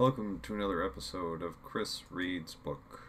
Welcome 0.00 0.40
to 0.44 0.54
another 0.54 0.82
episode 0.82 1.42
of 1.42 1.62
Chris 1.62 2.04
Reed's 2.08 2.54
book. 2.54 3.02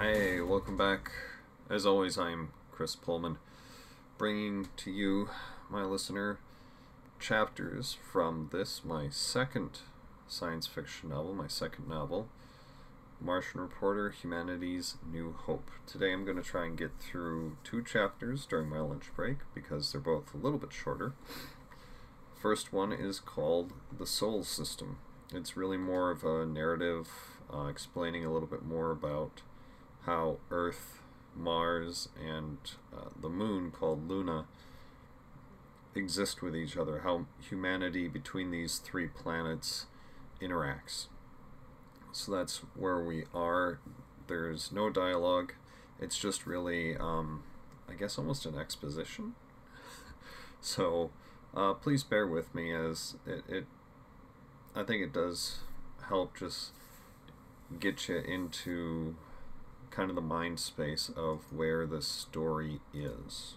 Hey, 0.00 0.40
welcome 0.40 0.78
back. 0.78 1.10
As 1.68 1.84
always, 1.84 2.16
I'm 2.16 2.48
Chris 2.72 2.96
Pohlman, 2.96 3.36
bringing 4.16 4.68
to 4.76 4.90
you, 4.90 5.28
my 5.68 5.82
listener, 5.82 6.38
chapters 7.18 7.96
from 8.12 8.48
this, 8.52 8.82
my 8.84 9.08
second 9.08 9.80
science 10.28 10.66
fiction 10.66 11.08
novel, 11.08 11.34
my 11.34 11.48
second 11.48 11.88
novel, 11.88 12.28
Martian 13.20 13.60
Reporter 13.60 14.10
Humanity's 14.10 14.96
New 15.10 15.32
Hope. 15.32 15.70
Today 15.86 16.12
I'm 16.12 16.24
going 16.24 16.36
to 16.36 16.42
try 16.42 16.66
and 16.66 16.78
get 16.78 16.92
through 17.00 17.56
two 17.64 17.82
chapters 17.82 18.46
during 18.46 18.68
my 18.68 18.80
lunch 18.80 19.06
break 19.16 19.38
because 19.54 19.90
they're 19.90 20.00
both 20.00 20.32
a 20.34 20.38
little 20.38 20.58
bit 20.58 20.72
shorter. 20.72 21.14
First 22.40 22.72
one 22.72 22.92
is 22.92 23.18
called 23.20 23.72
The 23.96 24.06
Sol 24.06 24.44
System. 24.44 24.98
It's 25.32 25.56
really 25.56 25.78
more 25.78 26.10
of 26.10 26.24
a 26.24 26.46
narrative 26.46 27.08
uh, 27.52 27.66
explaining 27.66 28.24
a 28.24 28.32
little 28.32 28.48
bit 28.48 28.64
more 28.64 28.90
about 28.90 29.42
how 30.02 30.38
Earth, 30.50 31.00
Mars, 31.36 32.08
and 32.22 32.58
uh, 32.96 33.10
the 33.20 33.28
moon 33.28 33.70
called 33.70 34.08
Luna 34.08 34.46
exist 35.94 36.42
with 36.42 36.56
each 36.56 36.76
other, 36.76 37.00
how 37.00 37.26
humanity 37.40 38.08
between 38.08 38.50
these 38.50 38.78
three 38.78 39.06
planets 39.06 39.86
interacts. 40.40 41.06
So 42.12 42.32
that's 42.32 42.58
where 42.74 43.00
we 43.00 43.24
are. 43.34 43.80
There's 44.26 44.72
no 44.72 44.90
dialogue. 44.90 45.52
It's 46.00 46.18
just 46.18 46.46
really, 46.46 46.96
um, 46.96 47.42
I 47.88 47.94
guess, 47.94 48.18
almost 48.18 48.46
an 48.46 48.58
exposition. 48.58 49.34
so 50.60 51.10
uh, 51.56 51.74
please 51.74 52.02
bear 52.02 52.26
with 52.26 52.54
me 52.54 52.72
as 52.72 53.16
it, 53.26 53.44
it, 53.48 53.66
I 54.74 54.82
think 54.82 55.02
it 55.02 55.12
does 55.12 55.58
help 56.08 56.36
just 56.36 56.70
get 57.80 58.08
you 58.08 58.18
into 58.18 59.16
kind 59.94 60.10
of 60.10 60.16
the 60.16 60.22
mind 60.22 60.58
space 60.58 61.10
of 61.16 61.40
where 61.52 61.86
the 61.86 62.02
story 62.02 62.80
is. 62.92 63.54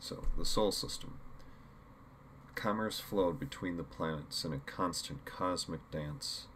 So, 0.00 0.24
the 0.36 0.44
Sol 0.44 0.72
system. 0.72 1.18
Commerce 2.56 2.98
flowed 2.98 3.38
between 3.38 3.76
the 3.76 3.84
planets 3.84 4.44
in 4.44 4.52
a 4.52 4.58
constant 4.58 5.24
cosmic 5.24 5.88
dance. 5.92 6.46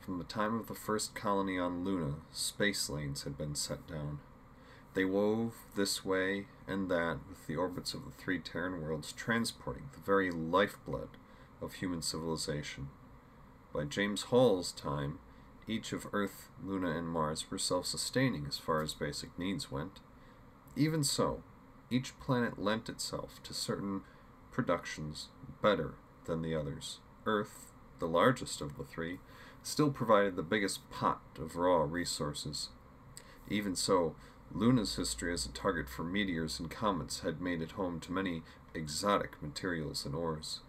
From 0.00 0.18
the 0.18 0.24
time 0.24 0.58
of 0.58 0.68
the 0.68 0.74
first 0.74 1.14
colony 1.14 1.58
on 1.58 1.84
Luna, 1.84 2.14
space 2.32 2.88
lanes 2.88 3.24
had 3.24 3.36
been 3.36 3.56
set 3.56 3.86
down. 3.88 4.20
They 4.94 5.04
wove 5.04 5.54
this 5.74 6.04
way 6.04 6.46
and 6.68 6.88
that 6.90 7.18
with 7.28 7.46
the 7.46 7.56
orbits 7.56 7.92
of 7.92 8.04
the 8.04 8.10
three 8.12 8.38
Terran 8.38 8.82
worlds 8.82 9.12
transporting 9.12 9.90
the 9.92 10.00
very 10.00 10.30
lifeblood 10.30 11.08
of 11.60 11.74
human 11.74 12.02
civilization. 12.02 12.88
By 13.72 13.84
James 13.84 14.24
Hall's 14.24 14.70
time, 14.70 15.18
each 15.68 15.92
of 15.92 16.06
Earth, 16.12 16.48
Luna, 16.62 16.90
and 16.90 17.08
Mars 17.08 17.50
were 17.50 17.58
self 17.58 17.86
sustaining 17.86 18.46
as 18.46 18.58
far 18.58 18.82
as 18.82 18.94
basic 18.94 19.38
needs 19.38 19.70
went. 19.70 20.00
Even 20.76 21.04
so, 21.04 21.42
each 21.90 22.18
planet 22.20 22.58
lent 22.58 22.88
itself 22.88 23.42
to 23.44 23.54
certain 23.54 24.02
productions 24.50 25.28
better 25.60 25.94
than 26.24 26.42
the 26.42 26.54
others. 26.54 26.98
Earth, 27.26 27.72
the 27.98 28.08
largest 28.08 28.60
of 28.60 28.76
the 28.76 28.84
three, 28.84 29.18
still 29.62 29.90
provided 29.90 30.36
the 30.36 30.42
biggest 30.42 30.88
pot 30.90 31.20
of 31.38 31.56
raw 31.56 31.82
resources. 31.82 32.70
Even 33.48 33.76
so, 33.76 34.14
Luna's 34.50 34.96
history 34.96 35.32
as 35.32 35.46
a 35.46 35.52
target 35.52 35.88
for 35.88 36.02
meteors 36.02 36.58
and 36.58 36.70
comets 36.70 37.20
had 37.20 37.40
made 37.40 37.62
it 37.62 37.72
home 37.72 38.00
to 38.00 38.12
many 38.12 38.42
exotic 38.74 39.40
materials 39.42 40.04
and 40.04 40.14
ores 40.14 40.60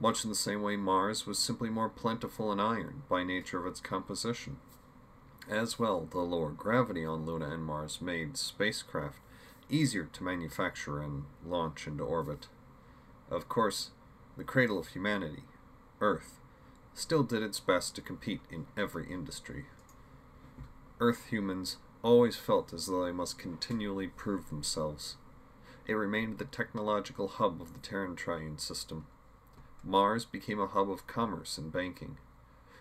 much 0.00 0.24
in 0.24 0.30
the 0.30 0.36
same 0.36 0.62
way 0.62 0.76
Mars 0.76 1.26
was 1.26 1.38
simply 1.38 1.68
more 1.68 1.88
plentiful 1.88 2.50
in 2.50 2.58
iron 2.58 3.02
by 3.08 3.22
nature 3.22 3.60
of 3.60 3.66
its 3.66 3.80
composition. 3.80 4.56
As 5.48 5.78
well, 5.78 6.08
the 6.10 6.18
lower 6.18 6.50
gravity 6.50 7.04
on 7.04 7.26
Luna 7.26 7.50
and 7.50 7.64
Mars 7.64 8.00
made 8.00 8.36
spacecraft 8.36 9.18
easier 9.68 10.08
to 10.12 10.24
manufacture 10.24 11.00
and 11.00 11.24
launch 11.46 11.86
into 11.86 12.02
orbit. 12.02 12.48
Of 13.30 13.48
course, 13.48 13.90
the 14.36 14.44
cradle 14.44 14.78
of 14.78 14.88
humanity, 14.88 15.44
Earth, 16.00 16.40
still 16.94 17.22
did 17.22 17.42
its 17.42 17.60
best 17.60 17.94
to 17.94 18.00
compete 18.00 18.40
in 18.50 18.66
every 18.76 19.10
industry. 19.10 19.66
Earth 20.98 21.26
humans 21.26 21.76
always 22.02 22.36
felt 22.36 22.72
as 22.72 22.86
though 22.86 23.04
they 23.04 23.12
must 23.12 23.38
continually 23.38 24.08
prove 24.08 24.48
themselves. 24.48 25.16
It 25.86 25.94
remained 25.94 26.38
the 26.38 26.44
technological 26.44 27.28
hub 27.28 27.60
of 27.60 27.72
the 27.72 27.80
Terran 27.80 28.16
Triune 28.16 28.58
system. 28.58 29.06
Mars 29.82 30.24
became 30.24 30.60
a 30.60 30.66
hub 30.66 30.90
of 30.90 31.06
commerce 31.06 31.56
and 31.56 31.72
banking, 31.72 32.18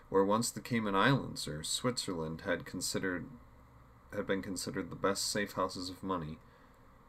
where 0.09 0.25
once 0.25 0.51
the 0.51 0.59
Cayman 0.59 0.95
Islands 0.95 1.47
or 1.47 1.63
Switzerland 1.63 2.41
had 2.41 2.65
considered 2.65 3.25
had 4.13 4.25
been 4.25 4.41
considered 4.41 4.89
the 4.89 4.95
best 4.95 5.31
safe 5.31 5.53
houses 5.53 5.89
of 5.89 6.01
money. 6.01 6.39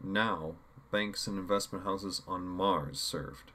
Now, 0.03 0.57
banks 0.91 1.27
and 1.27 1.39
investment 1.39 1.85
houses 1.85 2.23
on 2.29 2.47
Mars 2.47 3.01
served. 3.01 3.53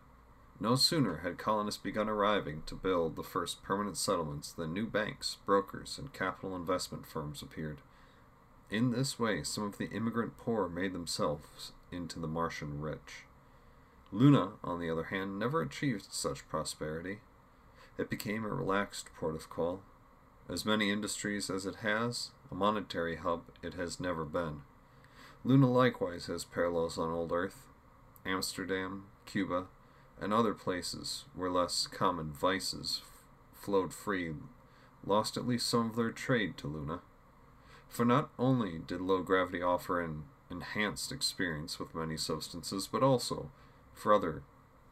No 0.60 0.76
sooner 0.76 1.18
had 1.18 1.38
colonists 1.38 1.82
begun 1.82 2.10
arriving 2.10 2.64
to 2.66 2.76
build 2.76 3.16
the 3.16 3.24
first 3.24 3.62
permanent 3.62 3.98
settlements 3.98 4.52
than 4.52 4.74
new 4.74 4.88
banks, 4.88 5.38
brokers, 5.46 6.00
and 6.00 6.14
capital 6.14 6.56
investment 6.56 7.06
firms 7.06 7.42
appeared. 7.42 7.82
In 8.70 8.92
this 8.92 9.20
way, 9.20 9.44
some 9.44 9.66
of 9.66 9.78
the 9.78 9.90
immigrant 9.90 10.38
poor 10.38 10.68
made 10.68 10.94
themselves 10.94 11.74
into 11.92 12.20
the 12.20 12.28
Martian 12.28 12.82
rich. 12.82 13.26
Luna, 14.16 14.54
on 14.64 14.80
the 14.80 14.90
other 14.90 15.04
hand, 15.04 15.38
never 15.38 15.62
achieved 15.62 16.06
such 16.10 16.48
prosperity. 16.48 17.20
It 17.98 18.10
became 18.10 18.46
a 18.46 18.50
relaxed 18.50 19.10
port 19.14 19.36
of 19.36 19.50
call. 19.50 19.82
As 20.48 20.64
many 20.66 20.90
industries 20.90 21.50
as 21.50 21.66
it 21.66 21.78
has, 21.78 22.32
a 22.50 22.56
monetary 22.56 23.18
hub 23.18 23.42
it 23.62 23.74
has 23.74 24.00
never 24.00 24.24
been. 24.24 24.62
Luna 25.44 25.70
likewise 25.70 26.28
has 26.28 26.46
parallels 26.46 26.98
on 26.98 27.12
old 27.12 27.34
Earth. 27.34 27.68
Amsterdam, 28.26 29.08
Cuba, 29.26 29.66
and 30.22 30.32
other 30.32 30.54
places 30.54 31.26
where 31.36 31.52
less 31.52 31.86
common 31.86 32.32
vices 32.32 33.02
flowed 33.54 33.94
free 33.94 34.34
lost 35.06 35.36
at 35.36 35.46
least 35.46 35.68
some 35.68 35.90
of 35.90 35.98
their 35.98 36.12
trade 36.12 36.56
to 36.56 36.68
Luna. 36.68 37.02
For 37.90 38.06
not 38.06 38.30
only 38.40 38.80
did 38.80 39.02
low 39.02 39.24
gravity 39.24 39.62
offer 39.62 40.00
an 40.00 40.24
enhanced 40.50 41.12
experience 41.12 41.80
with 41.80 41.94
many 41.94 42.16
substances, 42.16 42.88
but 42.88 43.04
also 43.04 43.52
for 43.96 44.14
other 44.14 44.44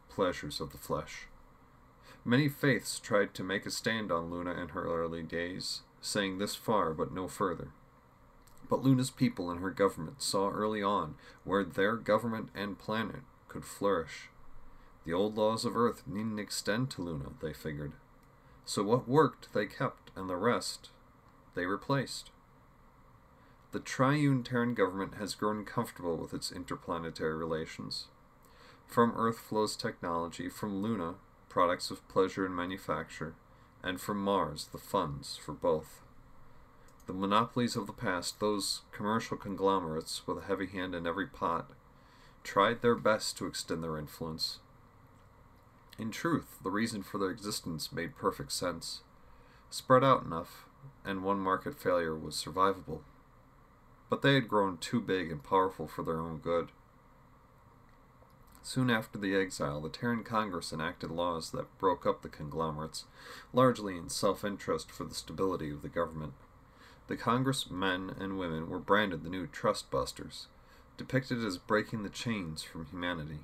pleasures 0.09 0.59
of 0.59 0.72
the 0.72 0.78
flesh. 0.78 1.28
Many 2.25 2.47
faiths 2.47 3.00
tried 3.00 3.34
to 3.34 3.44
make 3.44 3.66
a 3.66 3.72
stand 3.72 4.12
on 4.12 4.31
Luna 4.31 4.52
in 4.53 4.69
her 4.69 4.86
early 4.86 5.24
days, 5.24 5.81
saying 6.02 6.38
this 6.38 6.56
far 6.56 6.94
but 6.94 7.14
no 7.14 7.28
further. 7.28 7.69
But 8.69 8.81
Luna's 8.81 9.12
people 9.12 9.52
and 9.52 9.59
her 9.59 9.72
government 9.72 10.22
saw 10.22 10.50
early 10.50 10.81
on 10.81 11.16
where 11.44 11.66
their 11.66 11.97
government 11.97 12.50
and 12.56 12.80
planet 12.80 13.22
could 13.50 13.66
flourish. 13.66 14.30
The 15.06 15.14
old 15.14 15.35
laws 15.38 15.66
of 15.66 15.75
Earth 15.75 16.03
needn't 16.08 16.40
extend 16.40 16.90
to 16.91 17.02
Luna, 17.02 17.31
they 17.41 17.53
figured. 17.53 17.91
So 18.66 18.84
what 18.84 19.08
worked 19.08 19.53
they 19.53 19.66
kept, 19.66 20.12
and 20.16 20.30
the 20.30 20.38
rest 20.38 20.90
they 21.56 21.66
replaced. 21.66 22.31
The 23.74 23.80
triune 23.80 24.44
Terran 24.44 24.75
government 24.75 25.16
has 25.16 25.35
grown 25.35 25.66
comfortable 25.66 26.16
with 26.16 26.34
its 26.34 26.52
interplanetary 26.52 27.35
relations. 27.35 28.08
From 28.88 29.14
Earth 29.16 29.40
flows 29.40 29.76
technology, 29.76 30.50
from 30.50 30.82
Luna, 30.82 31.16
products 31.50 31.91
of 31.91 32.08
pleasure 32.08 32.46
and 32.46 32.56
manufacture, 32.56 33.35
and 33.82 34.00
from 34.00 34.24
Mars, 34.24 34.70
the 34.72 34.78
funds 34.78 35.38
for 35.38 35.53
both. 35.53 36.02
The 37.06 37.14
monopolies 37.14 37.76
of 37.76 37.85
the 37.85 37.94
past, 37.94 38.40
those 38.40 38.82
commercial 38.91 39.35
conglomerates 39.35 40.26
with 40.26 40.38
a 40.38 40.46
heavy 40.47 40.68
hand 40.68 40.96
in 40.96 41.06
every 41.06 41.28
pot, 41.28 41.72
tried 42.44 42.82
their 42.82 42.96
best 42.96 43.38
to 43.38 43.46
extend 43.46 43.84
their 43.84 43.97
influence. 43.97 44.59
In 45.97 46.12
truth, 46.12 46.59
the 46.64 46.72
reason 46.72 47.03
for 47.03 47.18
their 47.18 47.30
existence 47.30 47.91
made 47.91 48.16
perfect 48.16 48.52
sense. 48.52 49.02
Spread 49.70 50.03
out 50.03 50.24
enough, 50.24 50.66
and 51.06 51.24
one 51.24 51.40
market 51.40 51.80
failure 51.80 52.16
was 52.16 52.35
survivable. 52.35 53.02
But 54.09 54.22
they 54.22 54.35
had 54.35 54.47
grown 54.47 54.78
too 54.78 55.02
big 55.02 55.32
and 55.32 55.44
powerful 55.44 55.88
for 55.88 56.03
their 56.03 56.20
own 56.20 56.38
good. 56.38 56.70
Soon 58.65 58.89
after 58.89 59.19
the 59.19 59.35
exile, 59.35 59.81
the 59.81 59.89
Terran 59.89 60.23
Congress 60.23 60.71
enacted 60.71 61.11
laws 61.11 61.51
that 61.51 61.77
broke 61.77 62.05
up 62.05 62.21
the 62.21 62.29
conglomerates, 62.29 63.03
largely 63.51 63.97
in 63.97 64.07
self 64.07 64.45
interest 64.45 64.89
for 64.89 65.03
the 65.03 65.13
stability 65.13 65.69
of 65.69 65.81
the 65.81 65.89
government. 65.89 66.33
The 67.07 67.17
Congress 67.17 67.69
men 67.69 68.15
and 68.17 68.39
women 68.39 68.69
were 68.69 68.79
branded 68.79 69.23
the 69.23 69.29
new 69.29 69.47
trust 69.47 69.91
busters. 69.91 70.47
depicted 70.95 71.43
as 71.43 71.57
breaking 71.57 72.03
the 72.03 72.09
chains 72.09 72.63
from 72.63 72.85
humanity. 72.85 73.39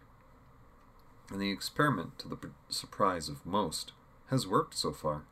And 1.29 1.41
the 1.41 1.51
experiment, 1.51 2.17
to 2.19 2.29
the 2.29 2.37
surprise 2.69 3.27
of 3.27 3.45
most, 3.45 3.91
has 4.27 4.47
worked 4.47 4.75
so 4.75 4.93
far. 4.93 5.23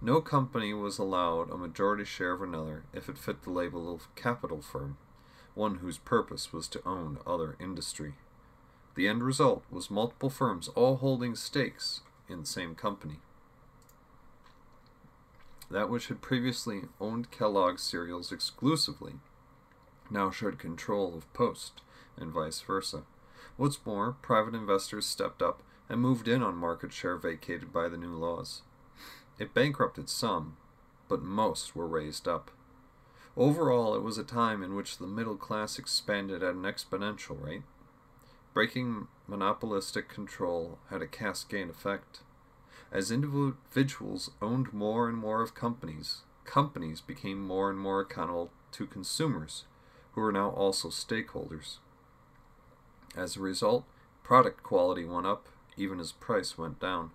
No 0.00 0.20
company 0.20 0.74
was 0.74 0.98
allowed 0.98 1.50
a 1.50 1.56
majority 1.56 2.04
share 2.04 2.32
of 2.32 2.42
another 2.42 2.82
if 2.92 3.08
it 3.08 3.18
fit 3.18 3.42
the 3.42 3.50
label 3.50 3.94
of 3.94 4.12
capital 4.16 4.60
firm, 4.60 4.96
one 5.54 5.76
whose 5.76 5.98
purpose 5.98 6.52
was 6.52 6.66
to 6.68 6.86
own 6.86 7.18
other 7.26 7.56
industry. 7.60 8.14
The 8.94 9.08
end 9.08 9.24
result 9.24 9.64
was 9.70 9.90
multiple 9.90 10.30
firms 10.30 10.68
all 10.68 10.96
holding 10.96 11.34
stakes 11.34 12.00
in 12.28 12.40
the 12.40 12.46
same 12.46 12.74
company. 12.74 13.16
That 15.70 15.90
which 15.90 16.08
had 16.08 16.22
previously 16.22 16.82
owned 17.00 17.30
Kellogg's 17.30 17.82
cereals 17.82 18.30
exclusively 18.30 19.14
now 20.10 20.30
shared 20.30 20.58
control 20.58 21.14
of 21.16 21.32
Post, 21.32 21.80
and 22.16 22.30
vice 22.30 22.60
versa. 22.60 23.02
What's 23.56 23.84
more, 23.84 24.12
private 24.22 24.54
investors 24.54 25.06
stepped 25.06 25.42
up 25.42 25.62
and 25.88 26.00
moved 26.00 26.28
in 26.28 26.42
on 26.42 26.56
market 26.56 26.92
share 26.92 27.16
vacated 27.16 27.72
by 27.72 27.88
the 27.88 27.96
new 27.96 28.14
laws. 28.14 28.62
It 29.38 29.54
bankrupted 29.54 30.08
some, 30.08 30.56
but 31.08 31.22
most 31.22 31.74
were 31.74 31.86
raised 31.86 32.28
up. 32.28 32.50
Overall, 33.36 33.94
it 33.94 34.02
was 34.02 34.16
a 34.16 34.24
time 34.24 34.62
in 34.62 34.74
which 34.74 34.98
the 34.98 35.06
middle 35.06 35.36
class 35.36 35.78
expanded 35.78 36.42
at 36.42 36.54
an 36.54 36.62
exponential 36.62 37.42
rate. 37.42 37.62
Breaking 38.54 39.08
monopolistic 39.26 40.08
control 40.08 40.78
had 40.88 41.02
a 41.02 41.08
cascade 41.08 41.68
effect. 41.68 42.20
As 42.92 43.10
individuals 43.10 44.30
owned 44.40 44.72
more 44.72 45.08
and 45.08 45.18
more 45.18 45.42
of 45.42 45.56
companies, 45.56 46.20
companies 46.44 47.00
became 47.00 47.44
more 47.44 47.68
and 47.68 47.78
more 47.78 48.00
accountable 48.00 48.52
to 48.70 48.86
consumers, 48.86 49.64
who 50.12 50.22
are 50.22 50.30
now 50.30 50.50
also 50.50 50.88
stakeholders. 50.88 51.78
As 53.16 53.36
a 53.36 53.40
result, 53.40 53.84
product 54.22 54.62
quality 54.62 55.04
went 55.04 55.26
up 55.26 55.48
even 55.76 55.98
as 55.98 56.12
price 56.12 56.56
went 56.56 56.78
down. 56.78 57.10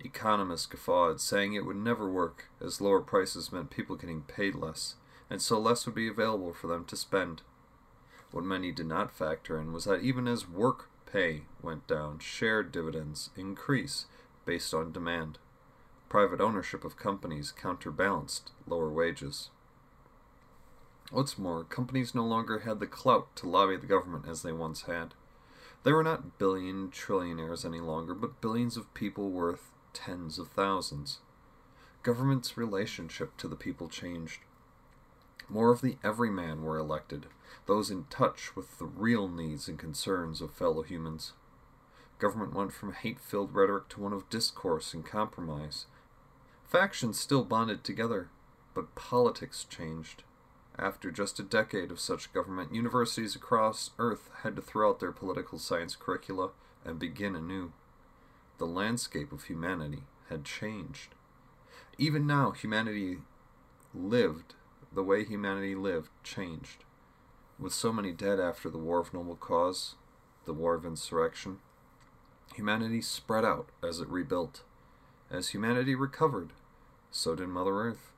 Economists 0.00 0.66
guffawed, 0.66 1.18
saying 1.18 1.54
it 1.54 1.64
would 1.64 1.76
never 1.76 2.08
work, 2.08 2.50
as 2.60 2.80
lower 2.80 3.00
prices 3.00 3.50
meant 3.50 3.70
people 3.70 3.96
getting 3.96 4.20
paid 4.20 4.54
less, 4.54 4.96
and 5.30 5.40
so 5.40 5.58
less 5.58 5.86
would 5.86 5.94
be 5.94 6.08
available 6.08 6.52
for 6.52 6.66
them 6.66 6.84
to 6.84 6.96
spend. 6.96 7.40
What 8.30 8.44
many 8.44 8.72
did 8.72 8.86
not 8.86 9.10
factor 9.10 9.58
in 9.58 9.72
was 9.72 9.84
that 9.84 10.02
even 10.02 10.28
as 10.28 10.48
work 10.48 10.88
pay 11.06 11.44
went 11.62 11.86
down, 11.86 12.18
shared 12.18 12.70
dividends 12.70 13.30
increase 13.36 14.06
based 14.44 14.74
on 14.74 14.92
demand. 14.92 15.38
Private 16.08 16.40
ownership 16.40 16.84
of 16.84 16.96
companies 16.96 17.52
counterbalanced 17.52 18.52
lower 18.66 18.90
wages. 18.90 19.50
What's 21.10 21.38
more, 21.38 21.64
companies 21.64 22.14
no 22.14 22.24
longer 22.24 22.60
had 22.60 22.80
the 22.80 22.86
clout 22.86 23.34
to 23.36 23.48
lobby 23.48 23.76
the 23.76 23.86
government 23.86 24.26
as 24.28 24.42
they 24.42 24.52
once 24.52 24.82
had. 24.82 25.14
They 25.82 25.92
were 25.92 26.02
not 26.02 26.38
billion 26.38 26.90
trillionaires 26.90 27.64
any 27.64 27.80
longer, 27.80 28.14
but 28.14 28.42
billions 28.42 28.76
of 28.76 28.92
people 28.92 29.30
worth 29.30 29.70
tens 29.94 30.38
of 30.38 30.48
thousands. 30.48 31.20
Government's 32.02 32.58
relationship 32.58 33.36
to 33.38 33.48
the 33.48 33.56
people 33.56 33.88
changed. 33.88 34.40
More 35.48 35.72
of 35.72 35.80
the 35.80 35.96
everyman 36.04 36.62
were 36.62 36.76
elected, 36.76 37.26
those 37.66 37.90
in 37.90 38.04
touch 38.04 38.54
with 38.54 38.78
the 38.78 38.84
real 38.84 39.28
needs 39.28 39.68
and 39.68 39.78
concerns 39.78 40.40
of 40.40 40.52
fellow 40.52 40.82
humans. 40.82 41.32
Government 42.18 42.52
went 42.52 42.72
from 42.72 42.92
hate 42.92 43.20
filled 43.20 43.54
rhetoric 43.54 43.88
to 43.90 44.00
one 44.00 44.12
of 44.12 44.28
discourse 44.28 44.92
and 44.92 45.06
compromise. 45.06 45.86
Factions 46.64 47.18
still 47.18 47.44
bonded 47.44 47.82
together, 47.82 48.28
but 48.74 48.94
politics 48.94 49.64
changed. 49.64 50.24
After 50.78 51.10
just 51.10 51.40
a 51.40 51.42
decade 51.42 51.90
of 51.90 51.98
such 51.98 52.32
government, 52.32 52.74
universities 52.74 53.34
across 53.34 53.90
Earth 53.98 54.30
had 54.42 54.54
to 54.56 54.62
throw 54.62 54.90
out 54.90 55.00
their 55.00 55.12
political 55.12 55.58
science 55.58 55.96
curricula 55.96 56.50
and 56.84 56.98
begin 56.98 57.34
anew. 57.34 57.72
The 58.58 58.66
landscape 58.66 59.32
of 59.32 59.44
humanity 59.44 60.02
had 60.28 60.44
changed. 60.44 61.14
Even 61.96 62.26
now, 62.26 62.50
humanity 62.50 63.18
lived, 63.94 64.54
the 64.92 65.02
way 65.02 65.24
humanity 65.24 65.74
lived 65.74 66.10
changed. 66.24 66.84
With 67.58 67.72
so 67.72 67.92
many 67.92 68.12
dead 68.12 68.40
after 68.40 68.70
the 68.70 68.78
War 68.78 69.00
of 69.00 69.12
Noble 69.12 69.36
Cause, 69.36 69.96
the 70.44 70.52
War 70.54 70.74
of 70.74 70.86
Insurrection, 70.86 71.58
humanity 72.54 73.02
spread 73.02 73.44
out 73.44 73.68
as 73.82 74.00
it 74.00 74.08
rebuilt. 74.08 74.62
As 75.30 75.50
humanity 75.50 75.94
recovered, 75.94 76.52
so 77.10 77.34
did 77.34 77.48
Mother 77.48 77.74
Earth. 77.74 78.12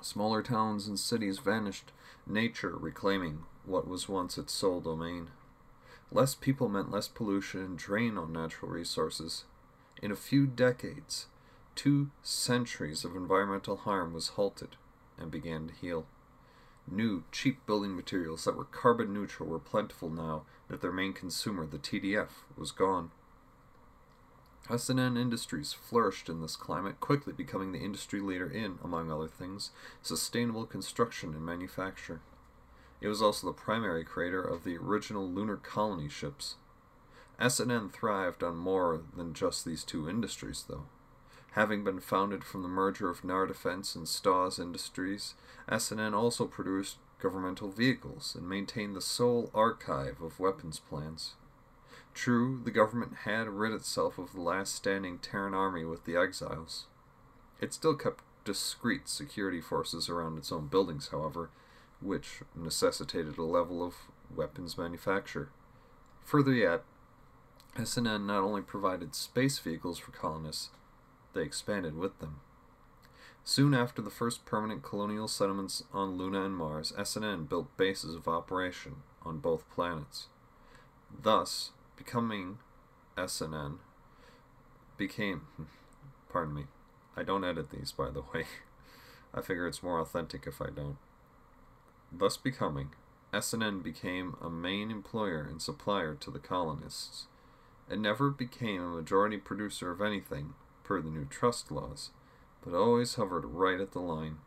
Smaller 0.00 0.42
towns 0.42 0.88
and 0.88 0.98
cities 0.98 1.38
vanished, 1.38 1.92
nature 2.26 2.76
reclaiming 2.76 3.44
what 3.66 3.86
was 3.86 4.08
once 4.08 4.38
its 4.38 4.52
sole 4.52 4.80
domain. 4.80 5.28
Less 6.10 6.34
people 6.34 6.68
meant 6.68 6.90
less 6.90 7.08
pollution 7.08 7.60
and 7.60 7.78
drain 7.78 8.16
on 8.16 8.32
natural 8.32 8.70
resources. 8.70 9.44
In 10.02 10.10
a 10.10 10.16
few 10.16 10.46
decades, 10.46 11.26
two 11.74 12.10
centuries 12.22 13.04
of 13.04 13.14
environmental 13.14 13.76
harm 13.76 14.12
was 14.12 14.28
halted 14.28 14.76
and 15.18 15.30
began 15.30 15.68
to 15.68 15.74
heal. 15.74 16.06
New, 16.90 17.24
cheap 17.30 17.64
building 17.66 17.94
materials 17.94 18.44
that 18.44 18.56
were 18.56 18.64
carbon 18.64 19.12
neutral 19.12 19.48
were 19.48 19.58
plentiful 19.58 20.10
now 20.10 20.42
that 20.68 20.80
their 20.80 20.92
main 20.92 21.12
consumer, 21.12 21.66
the 21.66 21.78
TDF, 21.78 22.28
was 22.56 22.72
gone. 22.72 23.10
S&N 24.70 25.16
Industries 25.16 25.72
flourished 25.72 26.28
in 26.28 26.40
this 26.40 26.56
climate, 26.56 27.00
quickly 27.00 27.32
becoming 27.32 27.72
the 27.72 27.80
industry 27.80 28.20
leader 28.20 28.48
in, 28.48 28.78
among 28.82 29.10
other 29.10 29.28
things, 29.28 29.70
sustainable 30.02 30.66
construction 30.66 31.34
and 31.34 31.44
manufacture. 31.44 32.20
It 33.00 33.08
was 33.08 33.20
also 33.20 33.48
the 33.48 33.52
primary 33.52 34.04
creator 34.04 34.40
of 34.40 34.62
the 34.62 34.76
original 34.76 35.28
lunar 35.28 35.56
colony 35.56 36.08
ships. 36.08 36.56
S&N 37.40 37.90
thrived 37.90 38.44
on 38.44 38.56
more 38.56 39.02
than 39.16 39.34
just 39.34 39.64
these 39.64 39.82
two 39.82 40.08
industries, 40.08 40.64
though. 40.68 40.84
Having 41.52 41.84
been 41.84 42.00
founded 42.00 42.44
from 42.44 42.62
the 42.62 42.68
merger 42.68 43.10
of 43.10 43.24
NAR 43.24 43.46
Defense 43.46 43.94
and 43.94 44.08
Stawes 44.08 44.58
Industries, 44.58 45.34
S&N 45.68 46.14
also 46.14 46.46
produced 46.46 46.96
governmental 47.18 47.70
vehicles 47.70 48.34
and 48.34 48.48
maintained 48.48 48.96
the 48.96 49.02
sole 49.02 49.50
archive 49.52 50.22
of 50.22 50.40
weapons 50.40 50.78
plans. 50.78 51.34
True, 52.14 52.60
the 52.64 52.70
government 52.70 53.18
had 53.24 53.48
rid 53.48 53.72
itself 53.72 54.16
of 54.18 54.32
the 54.32 54.40
last 54.40 54.74
standing 54.74 55.18
Terran 55.18 55.52
army 55.52 55.84
with 55.84 56.06
the 56.06 56.16
exiles. 56.16 56.86
It 57.60 57.74
still 57.74 57.94
kept 57.94 58.24
discreet 58.44 59.06
security 59.06 59.60
forces 59.60 60.08
around 60.08 60.38
its 60.38 60.50
own 60.50 60.68
buildings, 60.68 61.08
however, 61.08 61.50
which 62.00 62.40
necessitated 62.56 63.36
a 63.36 63.44
level 63.44 63.84
of 63.84 63.94
weapons 64.34 64.78
manufacture. 64.78 65.50
Further 66.24 66.54
yet, 66.54 66.82
S&N 67.78 68.26
not 68.26 68.42
only 68.42 68.62
provided 68.62 69.14
space 69.14 69.58
vehicles 69.58 69.98
for 69.98 70.12
colonists, 70.12 70.70
they 71.34 71.42
expanded 71.42 71.96
with 71.96 72.18
them. 72.18 72.40
Soon 73.44 73.74
after 73.74 74.00
the 74.00 74.10
first 74.10 74.44
permanent 74.44 74.82
colonial 74.82 75.26
settlements 75.26 75.82
on 75.92 76.16
Luna 76.16 76.44
and 76.44 76.56
Mars, 76.56 76.92
S&N 76.96 77.44
built 77.44 77.76
bases 77.76 78.14
of 78.14 78.28
operation 78.28 78.96
on 79.22 79.38
both 79.38 79.68
planets. 79.70 80.28
Thus, 81.22 81.70
becoming 81.96 82.58
S&N 83.16 83.78
became 84.96 85.42
pardon 86.32 86.54
me 86.54 86.64
I 87.16 87.22
don't 87.22 87.44
edit 87.44 87.70
these 87.70 87.92
by 87.92 88.10
the 88.10 88.22
way 88.32 88.44
I 89.34 89.40
figure 89.40 89.66
it's 89.66 89.82
more 89.82 90.00
authentic 90.00 90.46
if 90.46 90.60
I 90.60 90.70
don't 90.70 90.98
thus 92.10 92.36
becoming 92.36 92.90
S&N 93.32 93.80
became 93.80 94.36
a 94.40 94.50
main 94.50 94.90
employer 94.90 95.46
and 95.48 95.60
supplier 95.60 96.14
to 96.14 96.30
the 96.30 96.38
colonists 96.38 97.26
it 97.90 97.98
never 97.98 98.30
became 98.30 98.82
a 98.82 98.96
majority 98.96 99.36
producer 99.36 99.90
of 99.90 100.00
anything 100.00 100.54
per 100.84 101.00
the 101.00 101.10
new 101.10 101.24
trust 101.24 101.70
laws 101.70 102.10
but 102.64 102.74
always 102.74 103.14
hovered 103.14 103.44
right 103.44 103.80
at 103.80 103.92
the 103.92 104.00
line 104.00 104.38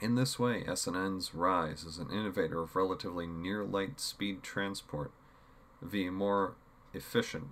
in 0.00 0.14
this 0.14 0.38
way 0.38 0.64
S&N's 0.66 1.34
rise 1.34 1.84
as 1.86 1.98
an 1.98 2.10
innovator 2.10 2.62
of 2.62 2.74
relatively 2.74 3.26
near 3.26 3.64
light 3.64 4.00
speed 4.00 4.42
transport 4.42 5.10
via 5.82 6.10
more 6.10 6.54
efficient 6.94 7.48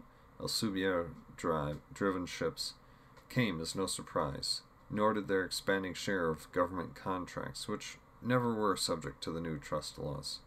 drive 1.36 1.78
driven 1.94 2.26
ships 2.26 2.74
came 3.28 3.60
as 3.60 3.74
no 3.74 3.86
surprise, 3.86 4.62
nor 4.90 5.14
did 5.14 5.28
their 5.28 5.44
expanding 5.44 5.94
share 5.94 6.28
of 6.28 6.50
government 6.52 6.94
contracts, 6.94 7.68
which 7.68 7.98
never 8.22 8.54
were 8.54 8.76
subject 8.76 9.22
to 9.22 9.30
the 9.30 9.40
new 9.40 9.58
trust 9.58 9.98
laws. 9.98 10.40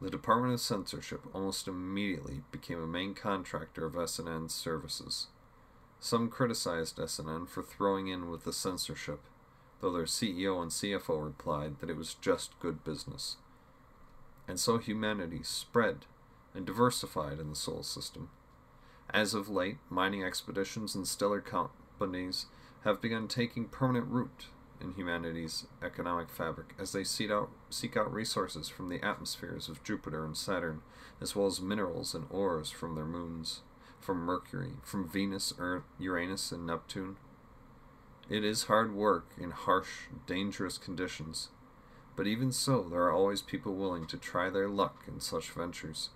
The 0.00 0.10
Department 0.10 0.54
of 0.54 0.60
Censorship 0.60 1.22
almost 1.34 1.68
immediately 1.68 2.42
became 2.52 2.82
a 2.82 2.86
main 2.86 3.14
contractor 3.14 3.86
of 3.86 3.96
S&N's 3.96 4.54
services. 4.54 5.28
Some 6.00 6.28
criticized 6.28 7.00
S&N 7.00 7.46
for 7.46 7.62
throwing 7.62 8.08
in 8.08 8.30
with 8.30 8.44
the 8.44 8.52
censorship, 8.52 9.20
though 9.80 9.92
their 9.92 10.04
CEO 10.04 10.60
and 10.62 10.70
CFO 10.70 11.24
replied 11.24 11.80
that 11.80 11.90
it 11.90 11.96
was 11.96 12.14
just 12.14 12.58
good 12.60 12.84
business. 12.84 13.36
And 14.46 14.60
so 14.60 14.78
humanity 14.78 15.40
spread 15.42 16.06
and 16.54 16.64
diversified 16.64 17.40
in 17.40 17.50
the 17.50 17.56
solar 17.56 17.82
system. 17.82 18.30
As 19.10 19.34
of 19.34 19.48
late, 19.48 19.78
mining 19.88 20.22
expeditions 20.22 20.94
and 20.94 21.06
stellar 21.06 21.40
companies 21.40 22.46
have 22.84 23.00
begun 23.00 23.28
taking 23.28 23.66
permanent 23.66 24.06
root 24.08 24.46
in 24.80 24.92
humanity's 24.92 25.66
economic 25.82 26.30
fabric 26.30 26.74
as 26.78 26.92
they 26.92 27.04
seek 27.04 27.30
out, 27.30 27.50
seek 27.70 27.96
out 27.96 28.12
resources 28.12 28.68
from 28.68 28.88
the 28.88 29.04
atmospheres 29.04 29.68
of 29.68 29.82
Jupiter 29.82 30.24
and 30.24 30.36
Saturn, 30.36 30.82
as 31.20 31.34
well 31.34 31.46
as 31.46 31.60
minerals 31.60 32.14
and 32.14 32.26
ores 32.30 32.70
from 32.70 32.94
their 32.94 33.06
moons, 33.06 33.62
from 34.06 34.18
Mercury, 34.18 34.74
from 34.84 35.08
Venus, 35.08 35.52
Earth, 35.58 35.82
Uranus, 35.98 36.52
and 36.52 36.64
Neptune. 36.64 37.16
It 38.30 38.44
is 38.44 38.64
hard 38.64 38.94
work 38.94 39.30
in 39.36 39.50
harsh, 39.50 40.04
dangerous 40.28 40.78
conditions, 40.78 41.48
but 42.14 42.28
even 42.28 42.52
so, 42.52 42.88
there 42.88 43.02
are 43.02 43.12
always 43.12 43.42
people 43.42 43.74
willing 43.74 44.06
to 44.06 44.16
try 44.16 44.48
their 44.48 44.68
luck 44.68 45.02
in 45.08 45.18
such 45.18 45.50
ventures. 45.50 46.10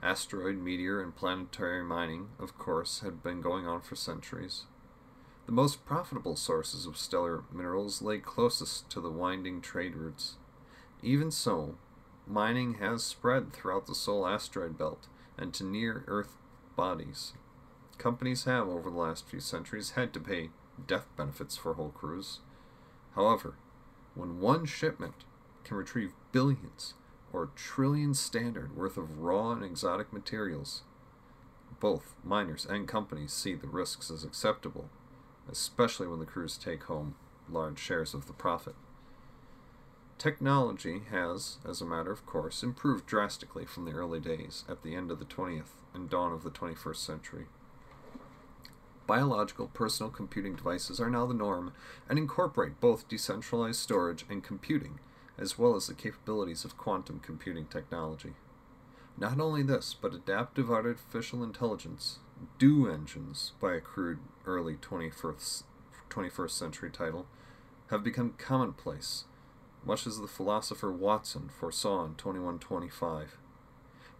Asteroid, 0.00 0.58
meteor, 0.58 1.02
and 1.02 1.16
planetary 1.16 1.82
mining, 1.82 2.28
of 2.38 2.56
course, 2.56 3.00
had 3.00 3.24
been 3.24 3.40
going 3.40 3.66
on 3.66 3.80
for 3.80 3.96
centuries. 3.96 4.66
The 5.46 5.52
most 5.52 5.84
profitable 5.84 6.36
sources 6.36 6.86
of 6.86 6.96
stellar 6.96 7.42
minerals 7.52 8.00
lay 8.00 8.18
closest 8.18 8.88
to 8.90 9.00
the 9.00 9.10
winding 9.10 9.62
trade 9.62 9.96
routes. 9.96 10.36
Even 11.02 11.32
so, 11.32 11.74
mining 12.24 12.74
has 12.74 13.02
spread 13.02 13.52
throughout 13.52 13.86
the 13.86 13.96
Solar 13.96 14.30
asteroid 14.30 14.78
belt 14.78 15.08
and 15.36 15.52
to 15.54 15.64
near 15.64 16.04
Earth 16.06 16.36
bodies. 16.80 17.34
Companies 17.98 18.44
have, 18.44 18.66
over 18.66 18.88
the 18.88 18.96
last 18.96 19.28
few 19.28 19.40
centuries, 19.40 19.90
had 19.90 20.14
to 20.14 20.20
pay 20.20 20.48
death 20.86 21.06
benefits 21.14 21.56
for 21.56 21.74
whole 21.74 21.90
crews. 21.90 22.38
However, 23.14 23.56
when 24.14 24.40
one 24.40 24.64
shipment 24.64 25.24
can 25.62 25.76
retrieve 25.76 26.12
billions 26.32 26.94
or 27.34 27.50
trillions 27.54 28.18
standard 28.18 28.74
worth 28.74 28.96
of 28.96 29.18
raw 29.18 29.52
and 29.52 29.62
exotic 29.62 30.10
materials, 30.10 30.82
both 31.80 32.14
miners 32.24 32.64
and 32.64 32.88
companies 32.88 33.32
see 33.34 33.54
the 33.54 33.66
risks 33.66 34.10
as 34.10 34.24
acceptable 34.24 34.88
especially 35.50 36.06
when 36.06 36.20
the 36.20 36.26
crews 36.26 36.56
take 36.56 36.84
home 36.84 37.14
large 37.48 37.78
shares 37.78 38.14
of 38.14 38.26
the 38.26 38.32
profit. 38.32 38.74
Technology 40.20 41.00
has, 41.10 41.56
as 41.66 41.80
a 41.80 41.86
matter 41.86 42.12
of 42.12 42.26
course, 42.26 42.62
improved 42.62 43.06
drastically 43.06 43.64
from 43.64 43.86
the 43.86 43.92
early 43.92 44.20
days 44.20 44.64
at 44.68 44.82
the 44.82 44.94
end 44.94 45.10
of 45.10 45.18
the 45.18 45.24
20th 45.24 45.70
and 45.94 46.10
dawn 46.10 46.34
of 46.34 46.42
the 46.42 46.50
21st 46.50 46.96
century. 46.96 47.46
Biological 49.06 49.68
personal 49.68 50.12
computing 50.12 50.56
devices 50.56 51.00
are 51.00 51.08
now 51.08 51.24
the 51.24 51.32
norm 51.32 51.72
and 52.06 52.18
incorporate 52.18 52.82
both 52.82 53.08
decentralized 53.08 53.80
storage 53.80 54.26
and 54.28 54.44
computing, 54.44 55.00
as 55.38 55.58
well 55.58 55.74
as 55.74 55.86
the 55.86 55.94
capabilities 55.94 56.66
of 56.66 56.76
quantum 56.76 57.20
computing 57.20 57.64
technology. 57.64 58.34
Not 59.16 59.40
only 59.40 59.62
this, 59.62 59.96
but 59.98 60.12
adaptive 60.12 60.70
artificial 60.70 61.42
intelligence, 61.42 62.18
DO 62.58 62.90
engines, 62.90 63.52
by 63.58 63.72
a 63.72 63.80
crude 63.80 64.18
early 64.44 64.74
21st, 64.74 65.62
21st 66.10 66.50
century 66.50 66.90
title, 66.90 67.26
have 67.86 68.04
become 68.04 68.34
commonplace, 68.36 69.24
much 69.84 70.06
as 70.06 70.20
the 70.20 70.28
philosopher 70.28 70.92
Watson 70.92 71.48
foresaw 71.48 72.04
in 72.04 72.14
2125. 72.14 73.38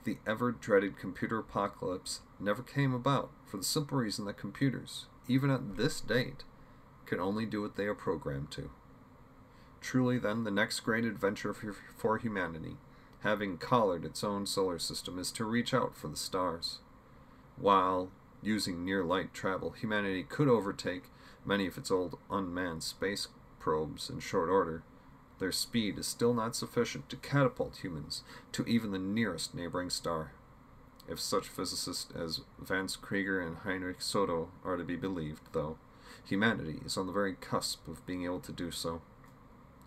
The 0.05 0.19
ever 0.27 0.53
dreaded 0.53 0.99
computer 0.99 1.39
apocalypse 1.39 2.21
never 2.39 2.63
came 2.63 2.95
about 2.95 3.31
for 3.45 3.59
the 3.59 3.65
simple 3.65 3.99
reason 3.99 4.25
that 4.25 4.39
computers, 4.39 5.07
even 5.29 5.51
at 5.51 5.77
this 5.77 6.01
date, 6.01 6.45
can 7.05 7.21
only 7.21 7.45
do 7.45 7.61
what 7.61 7.77
they 7.77 7.85
are 7.85 7.95
programmed 7.95 8.51
to. 8.53 8.71
Truly, 9.81 10.19
then, 10.19 10.45
the 10.45 10.51
next 10.51 10.81
great 10.81 11.05
adventure 11.05 11.55
for 11.97 12.19
humanity, 12.19 12.77
having 13.21 13.59
collared 13.59 14.05
its 14.05 14.25
own 14.25 14.47
solar 14.47 14.79
system, 14.79 15.19
is 15.19 15.31
to 15.33 15.45
reach 15.45 15.75
out 15.75 15.97
for 15.97 16.09
the 16.09 16.17
stars 16.17 16.79
while 17.61 18.11
using 18.43 18.85
near 18.85 19.05
light 19.05 19.35
travel, 19.35 19.71
humanity 19.71 20.23
could 20.23 20.49
overtake 20.49 21.05
many 21.45 21.67
of 21.67 21.77
its 21.77 21.91
old 21.91 22.19
unmanned 22.31 22.83
space 22.83 23.29
probes 23.59 24.09
in 24.09 24.19
short 24.19 24.49
order. 24.49 24.83
Their 25.41 25.53
speed 25.53 25.99
is 25.99 26.07
still 26.07 26.35
not 26.35 26.55
sufficient 26.55 27.09
to 27.09 27.17
catapult 27.17 27.79
humans 27.79 28.23
to 28.53 28.63
even 28.67 28.91
the 28.91 28.99
nearest 28.99 29.55
neighboring 29.55 29.89
star. 29.89 30.33
If 31.09 31.19
such 31.19 31.49
physicists 31.49 32.13
as 32.15 32.43
Vance 32.59 32.95
Krieger 32.95 33.41
and 33.41 33.57
Heinrich 33.57 34.03
Soto 34.03 34.51
are 34.63 34.77
to 34.77 34.85
be 34.85 34.97
believed, 34.97 35.41
though, 35.53 35.79
humanity 36.27 36.81
is 36.85 36.99
on 36.99 37.07
the 37.07 37.13
very 37.13 37.35
cusp 37.35 37.89
of 37.89 38.05
being 38.07 38.25
able 38.25 38.41
to 38.41 38.53
do 38.53 38.71
so. 38.71 39.01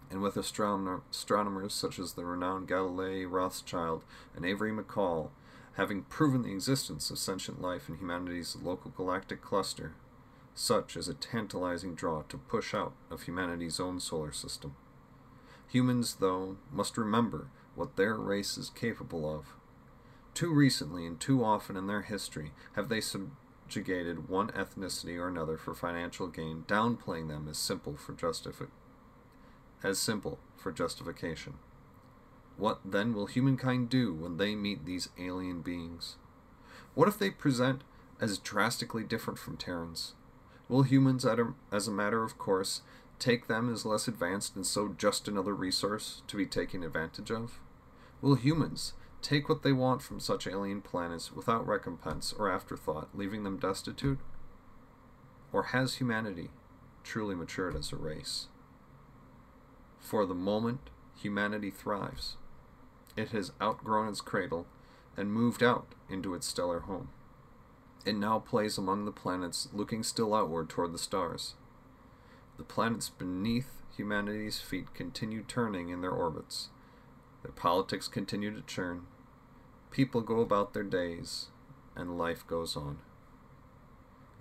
And 0.10 0.24
with 0.24 0.36
astronomers 0.36 1.74
such 1.74 2.00
as 2.00 2.14
the 2.14 2.26
renowned 2.26 2.68
Galilei 2.68 3.30
Rothschild 3.30 4.04
and 4.36 4.46
Avery 4.46 4.72
McCall, 4.72 5.30
having 5.74 6.02
proven 6.04 6.42
the 6.42 6.52
existence 6.52 7.12
of 7.12 7.20
sentient 7.20 7.62
life 7.62 7.88
in 7.88 7.98
humanity's 7.98 8.58
local 8.62 8.90
galactic 8.90 9.44
cluster, 9.44 9.94
such 10.56 10.98
is 10.98 11.08
a 11.08 11.14
tantalizing 11.14 11.94
draw 11.94 12.24
to 12.24 12.38
push 12.38 12.74
out 12.74 12.94
of 13.12 13.24
humanity's 13.24 13.80
own 13.80 14.00
solar 14.00 14.32
system. 14.32 14.76
Humans, 15.74 16.18
though, 16.20 16.58
must 16.72 17.00
remember 17.00 17.48
what 17.74 17.96
their 17.96 18.14
race 18.14 18.60
is 18.60 18.70
capable 18.70 19.28
of. 19.28 19.56
Too 20.36 20.54
recently 20.54 21.08
and 21.08 21.20
too 21.20 21.44
often 21.44 21.76
in 21.76 21.88
their 21.88 22.04
history 22.04 22.52
have 22.74 22.90
they 22.90 23.02
subjugated 23.02 24.30
one 24.30 24.50
ethnicity 24.50 25.18
or 25.18 25.28
another 25.28 25.58
for 25.58 25.74
financial 25.74 26.28
gain, 26.28 26.64
downplaying 26.68 27.28
them 27.28 27.48
as 27.50 27.58
simple 27.58 27.98
for 27.98 28.14
justifi- 28.14 28.70
as 29.82 29.98
simple 29.98 30.38
for 30.58 30.72
justification. 30.72 31.56
What 32.56 32.80
then 32.86 33.16
will 33.16 33.26
humankind 33.26 33.90
do 33.90 34.14
when 34.14 34.38
they 34.38 34.54
meet 34.54 34.86
these 34.86 35.10
alien 35.18 35.64
beings? 35.64 36.18
What 36.94 37.08
if 37.08 37.18
they 37.18 37.32
present 37.32 37.84
as 38.22 38.38
drastically 38.38 39.06
different 39.06 39.40
from 39.40 39.58
Terrans? 39.58 40.14
Will 40.70 40.84
humans, 40.84 41.26
as 41.72 41.88
a 41.88 41.92
matter 41.92 42.24
of 42.24 42.38
course, 42.38 42.84
take 43.20 43.48
them 43.48 43.72
as 43.72 43.86
less 43.86 44.08
advanced 44.08 44.56
and 44.56 44.66
so 44.66 44.96
just 44.98 45.28
another 45.28 45.54
resource 45.54 46.22
to 46.28 46.38
be 46.38 46.46
taken 46.46 46.84
advantage 46.84 47.32
of? 47.32 47.60
Will 48.22 48.36
humans 48.36 48.94
take 49.22 49.48
what 49.48 49.64
they 49.64 49.72
want 49.72 50.02
from 50.02 50.20
such 50.20 50.48
alien 50.48 50.82
planets 50.82 51.32
without 51.32 51.66
recompense 51.66 52.34
or 52.38 52.50
afterthought, 52.50 53.10
leaving 53.14 53.44
them 53.44 53.58
destitute? 53.58 54.20
Or 55.52 55.64
has 55.64 55.96
humanity 55.96 56.50
truly 57.04 57.36
matured 57.36 57.76
as 57.76 57.92
a 57.92 57.96
race? 57.96 58.48
For 60.00 60.26
the 60.26 60.36
moment, 60.36 60.90
humanity 61.16 61.72
thrives. 61.72 62.38
It 63.16 63.30
has 63.30 63.52
outgrown 63.62 64.10
its 64.10 64.22
cradle 64.22 64.68
and 65.16 65.32
moved 65.32 65.64
out 65.64 65.94
into 66.10 66.34
its 66.34 66.48
stellar 66.48 66.82
home. 66.82 67.10
It 68.06 68.16
now 68.16 68.40
plays 68.40 68.78
among 68.78 69.06
the 69.06 69.12
planets, 69.12 69.70
looking 69.72 70.04
still 70.04 70.34
outward 70.34 70.70
toward 70.70 70.92
the 70.92 70.98
stars. 70.98 71.56
The 72.58 72.64
planets 72.64 73.10
beneath 73.10 73.82
humanity's 73.96 74.60
feet 74.60 74.94
continue 74.94 75.44
turning 75.44 75.90
in 75.90 76.02
their 76.02 76.12
orbits. 76.12 76.70
Their 77.42 77.52
politics 77.52 78.08
continue 78.08 78.54
to 78.54 78.62
churn. 78.62 79.08
People 79.92 80.22
go 80.22 80.40
about 80.40 80.74
their 80.74 80.84
days, 80.84 81.48
and 81.96 82.18
life 82.18 82.46
goes 82.48 82.76
on. 82.76 83.00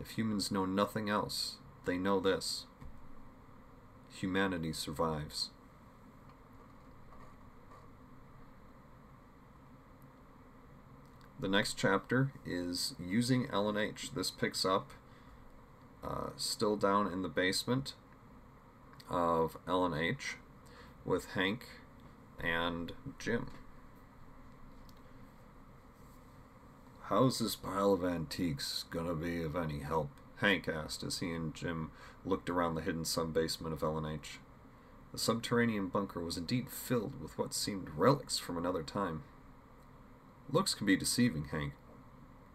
If 0.00 0.10
humans 0.10 0.50
know 0.50 0.64
nothing 0.64 1.08
else, 1.08 1.56
they 1.84 1.96
know 1.96 2.20
this 2.20 2.66
humanity 4.14 4.72
survives. 4.72 5.50
The 11.40 11.48
next 11.48 11.76
chapter 11.76 12.32
is 12.46 12.94
using 13.04 13.48
LNH. 13.48 14.14
This 14.14 14.30
picks 14.30 14.64
up 14.64 14.90
uh, 16.04 16.30
still 16.36 16.76
down 16.76 17.12
in 17.12 17.22
the 17.22 17.28
basement 17.28 17.94
of 19.12 19.56
LNH 19.68 20.36
with 21.04 21.26
Hank 21.32 21.66
and 22.42 22.92
Jim. 23.18 23.50
How's 27.02 27.38
this 27.38 27.54
pile 27.54 27.92
of 27.92 28.04
antiques 28.04 28.84
gonna 28.90 29.14
be 29.14 29.42
of 29.42 29.54
any 29.54 29.80
help? 29.80 30.08
Hank 30.36 30.66
asked 30.66 31.04
as 31.04 31.18
he 31.18 31.30
and 31.30 31.54
Jim 31.54 31.90
looked 32.24 32.48
around 32.48 32.74
the 32.74 32.80
hidden 32.80 33.04
sub 33.04 33.34
basement 33.34 33.74
of 33.74 33.80
LNH. 33.80 34.38
The 35.12 35.18
subterranean 35.18 35.88
bunker 35.88 36.20
was 36.20 36.38
indeed 36.38 36.70
filled 36.70 37.20
with 37.20 37.36
what 37.36 37.52
seemed 37.52 37.90
relics 37.90 38.38
from 38.38 38.56
another 38.56 38.82
time. 38.82 39.24
Looks 40.50 40.74
can 40.74 40.86
be 40.86 40.96
deceiving, 40.96 41.44
Hank, 41.44 41.74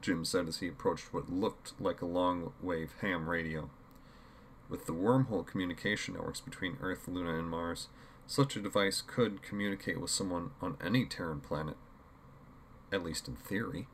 Jim 0.02 0.26
said 0.26 0.48
as 0.48 0.58
he 0.58 0.68
approached 0.68 1.14
what 1.14 1.32
looked 1.32 1.80
like 1.80 2.02
a 2.02 2.06
long 2.06 2.54
wave 2.62 2.96
ham 3.02 3.30
radio. 3.30 3.70
With 4.70 4.86
the 4.86 4.94
wormhole 4.94 5.46
communication 5.46 6.16
networks 6.16 6.42
between 6.42 6.78
Earth, 6.82 7.08
Luna, 7.08 7.38
and 7.38 7.50
Mars, 7.50 7.88
such 8.26 8.56
a 8.56 8.62
device 8.62 9.02
could 9.02 9.42
communicate 9.42 10.02
with 10.02 10.10
someone 10.10 10.52
on 10.62 10.78
any 10.84 11.06
Terran 11.06 11.40
planet. 11.40 11.78
At 12.92 13.04
least 13.04 13.28
in 13.28 13.36
theory. 13.36 13.88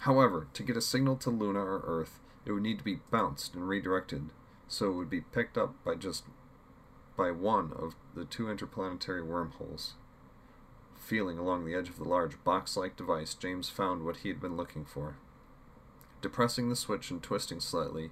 However, 0.00 0.48
to 0.52 0.62
get 0.62 0.76
a 0.76 0.82
signal 0.82 1.16
to 1.16 1.30
Luna 1.30 1.60
or 1.60 1.82
Earth, 1.86 2.20
it 2.44 2.52
would 2.52 2.62
need 2.62 2.78
to 2.78 2.84
be 2.84 3.00
bounced 3.10 3.54
and 3.54 3.66
redirected, 3.66 4.28
so 4.68 4.90
it 4.90 4.94
would 4.94 5.10
be 5.10 5.22
picked 5.22 5.56
up 5.56 5.74
by 5.82 5.94
just 5.94 6.24
by 7.16 7.30
one 7.30 7.72
of 7.74 7.94
the 8.14 8.24
two 8.26 8.50
interplanetary 8.50 9.22
wormholes. 9.22 9.94
Feeling 10.98 11.38
along 11.38 11.64
the 11.64 11.74
edge 11.74 11.88
of 11.88 11.96
the 11.96 12.04
large 12.04 12.42
box 12.44 12.76
like 12.76 12.96
device, 12.96 13.34
James 13.34 13.70
found 13.70 14.04
what 14.04 14.18
he 14.18 14.28
had 14.28 14.40
been 14.40 14.56
looking 14.56 14.84
for. 14.84 15.16
Depressing 16.20 16.68
the 16.68 16.76
switch 16.76 17.10
and 17.10 17.22
twisting 17.22 17.60
slightly, 17.60 18.10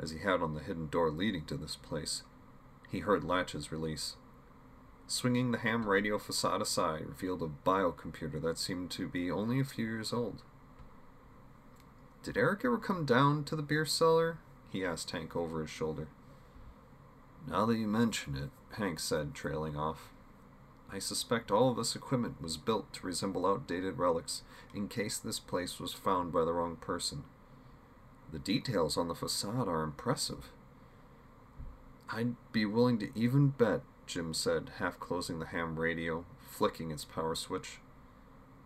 as 0.00 0.10
he 0.10 0.18
had 0.18 0.40
on 0.42 0.54
the 0.54 0.62
hidden 0.62 0.88
door 0.88 1.10
leading 1.10 1.44
to 1.46 1.56
this 1.56 1.76
place, 1.76 2.22
He 2.90 3.00
heard 3.00 3.22
latches 3.22 3.70
release. 3.70 4.16
Swinging 5.06 5.50
the 5.50 5.58
ham 5.58 5.88
radio 5.88 6.18
facade 6.18 6.62
aside 6.62 7.06
revealed 7.06 7.42
a 7.42 7.68
biocomputer 7.68 8.40
that 8.42 8.58
seemed 8.58 8.90
to 8.92 9.08
be 9.08 9.30
only 9.30 9.60
a 9.60 9.64
few 9.64 9.84
years 9.86 10.12
old. 10.12 10.42
Did 12.22 12.36
Eric 12.36 12.64
ever 12.64 12.78
come 12.78 13.04
down 13.04 13.44
to 13.44 13.56
the 13.56 13.62
beer 13.62 13.84
cellar? 13.84 14.38
he 14.70 14.84
asked 14.84 15.10
Hank 15.10 15.34
over 15.34 15.60
his 15.60 15.70
shoulder. 15.70 16.08
Now 17.46 17.66
that 17.66 17.76
you 17.76 17.86
mention 17.86 18.36
it, 18.36 18.50
Hank 18.76 19.00
said, 19.00 19.34
trailing 19.34 19.76
off. 19.76 20.10
I 20.92 20.98
suspect 20.98 21.50
all 21.50 21.70
of 21.70 21.76
this 21.76 21.94
equipment 21.94 22.42
was 22.42 22.56
built 22.56 22.92
to 22.94 23.06
resemble 23.06 23.46
outdated 23.46 23.98
relics 23.98 24.42
in 24.74 24.88
case 24.88 25.18
this 25.18 25.38
place 25.38 25.78
was 25.78 25.92
found 25.92 26.32
by 26.32 26.44
the 26.44 26.52
wrong 26.52 26.76
person. 26.76 27.24
The 28.32 28.38
details 28.38 28.96
on 28.96 29.08
the 29.08 29.14
facade 29.14 29.66
are 29.68 29.82
impressive. 29.82 30.50
I'd 32.10 32.36
be 32.52 32.64
willing 32.64 32.98
to 32.98 33.10
even 33.14 33.48
bet, 33.48 33.82
Jim 34.06 34.34
said, 34.34 34.72
half 34.78 34.98
closing 34.98 35.38
the 35.38 35.46
ham 35.46 35.78
radio, 35.78 36.24
flicking 36.48 36.90
its 36.90 37.04
power 37.04 37.34
switch. 37.34 37.78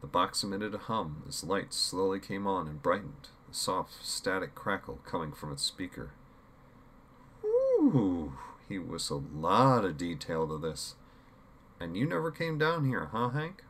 The 0.01 0.07
box 0.07 0.43
emitted 0.43 0.75
a 0.75 0.79
hum 0.79 1.23
as 1.27 1.45
lights 1.45 1.77
slowly 1.77 2.21
came 2.21 2.47
on 2.47 2.69
and 2.69 2.83
brightened, 2.83 3.29
a 3.51 3.55
soft, 3.55 4.05
static 4.05 4.55
crackle 4.55 5.01
coming 5.07 5.33
from 5.33 5.53
its 5.53 5.63
speaker. 5.63 6.11
Ooh, 7.45 8.35
he 8.69 8.79
whistled. 8.79 9.35
Lot 9.35 9.85
of 9.85 9.97
detail 9.97 10.47
to 10.49 10.59
this. 10.59 10.95
And 11.81 11.97
you 11.97 12.07
never 12.07 12.31
came 12.31 12.59
down 12.59 12.85
here, 12.87 13.09
huh, 13.13 13.31
Hank? 13.31 13.63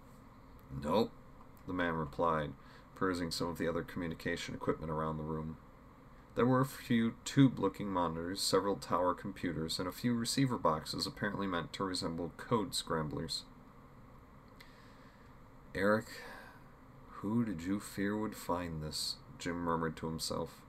Nope, 0.82 1.12
the 1.66 1.72
man 1.72 1.94
replied, 1.94 2.52
perusing 2.94 3.30
some 3.30 3.48
of 3.48 3.58
the 3.58 3.68
other 3.68 3.82
communication 3.82 4.54
equipment 4.54 4.90
around 4.90 5.16
the 5.16 5.22
room. 5.22 5.56
There 6.34 6.46
were 6.46 6.60
a 6.60 6.66
few 6.66 7.14
tube 7.24 7.60
looking 7.60 7.88
monitors, 7.88 8.40
several 8.40 8.76
tower 8.76 9.14
computers, 9.14 9.78
and 9.78 9.86
a 9.86 9.92
few 9.92 10.14
receiver 10.14 10.58
boxes 10.58 11.06
apparently 11.06 11.46
meant 11.46 11.72
to 11.74 11.84
resemble 11.84 12.32
code 12.36 12.74
scramblers. 12.74 13.44
Eric, 15.76 16.06
who 17.08 17.44
did 17.44 17.62
you 17.62 17.78
fear 17.78 18.16
would 18.16 18.34
find 18.34 18.82
this? 18.82 19.16
Jim 19.38 19.56
murmured 19.56 19.96
to 19.96 20.06
himself. 20.06 20.60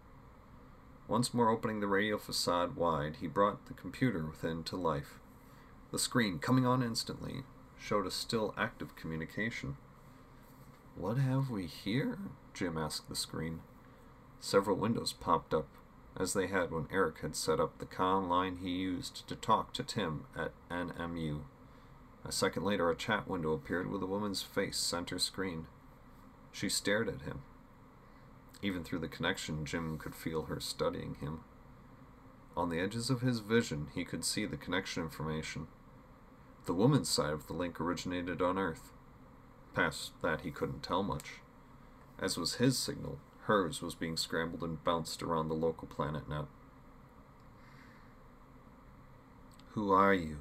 Once 1.07 1.33
more 1.33 1.49
opening 1.49 1.79
the 1.79 1.87
radio 1.87 2.17
facade 2.17 2.75
wide, 2.75 3.17
he 3.21 3.27
brought 3.27 3.65
the 3.65 3.73
computer 3.73 4.25
within 4.25 4.63
to 4.63 4.75
life. 4.75 5.19
The 5.91 5.99
screen, 5.99 6.39
coming 6.39 6.65
on 6.65 6.83
instantly, 6.83 7.43
showed 7.77 8.05
a 8.05 8.11
still 8.11 8.53
active 8.57 8.95
communication. 8.95 9.77
What 10.95 11.17
have 11.17 11.49
we 11.49 11.65
here? 11.65 12.17
Jim 12.53 12.77
asked 12.77 13.09
the 13.09 13.15
screen. 13.15 13.61
Several 14.45 14.77
windows 14.77 15.11
popped 15.11 15.55
up, 15.55 15.65
as 16.15 16.33
they 16.33 16.45
had 16.45 16.69
when 16.69 16.87
Eric 16.91 17.21
had 17.21 17.35
set 17.35 17.59
up 17.59 17.79
the 17.79 17.85
con 17.87 18.29
line 18.29 18.57
he 18.57 18.69
used 18.69 19.27
to 19.27 19.35
talk 19.35 19.73
to 19.73 19.81
Tim 19.81 20.25
at 20.37 20.51
NMU. 20.69 21.39
A 22.23 22.31
second 22.31 22.63
later, 22.63 22.91
a 22.91 22.95
chat 22.95 23.27
window 23.27 23.53
appeared 23.53 23.89
with 23.89 24.03
a 24.03 24.05
woman's 24.05 24.43
face 24.43 24.77
center 24.77 25.17
screen. 25.17 25.65
She 26.51 26.69
stared 26.69 27.09
at 27.09 27.23
him. 27.23 27.41
Even 28.61 28.83
through 28.83 28.99
the 28.99 29.07
connection, 29.07 29.65
Jim 29.65 29.97
could 29.97 30.13
feel 30.13 30.43
her 30.43 30.59
studying 30.59 31.15
him. 31.15 31.39
On 32.55 32.69
the 32.69 32.79
edges 32.79 33.09
of 33.09 33.21
his 33.21 33.39
vision, 33.39 33.87
he 33.95 34.05
could 34.05 34.23
see 34.23 34.45
the 34.45 34.57
connection 34.57 35.01
information. 35.01 35.65
The 36.67 36.73
woman's 36.75 37.09
side 37.09 37.33
of 37.33 37.47
the 37.47 37.53
link 37.53 37.81
originated 37.81 38.43
on 38.43 38.59
Earth. 38.59 38.91
Past 39.73 40.11
that, 40.21 40.41
he 40.41 40.51
couldn't 40.51 40.83
tell 40.83 41.01
much. 41.01 41.39
As 42.19 42.37
was 42.37 42.55
his 42.55 42.77
signal, 42.77 43.17
hers 43.45 43.81
was 43.81 43.95
being 43.95 44.17
scrambled 44.17 44.63
and 44.63 44.83
bounced 44.83 45.21
around 45.21 45.47
the 45.47 45.55
local 45.55 45.87
planet 45.87 46.27
net. 46.27 46.45
Who 49.73 49.91
are 49.91 50.13
you? 50.13 50.37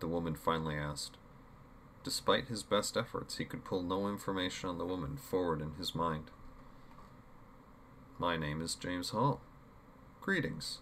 the 0.00 0.08
woman 0.08 0.34
finally 0.34 0.76
asked. 0.76 1.16
Despite 2.04 2.48
his 2.48 2.62
best 2.62 2.96
efforts, 2.96 3.38
he 3.38 3.44
could 3.46 3.64
pull 3.64 3.82
no 3.82 4.08
information 4.08 4.68
on 4.68 4.76
the 4.76 4.84
woman 4.84 5.16
forward 5.16 5.62
in 5.62 5.72
his 5.78 5.94
mind. 5.94 6.30
My 8.18 8.36
name 8.36 8.60
is 8.60 8.74
James 8.74 9.10
Hall. 9.10 9.40
Greetings. 10.20 10.80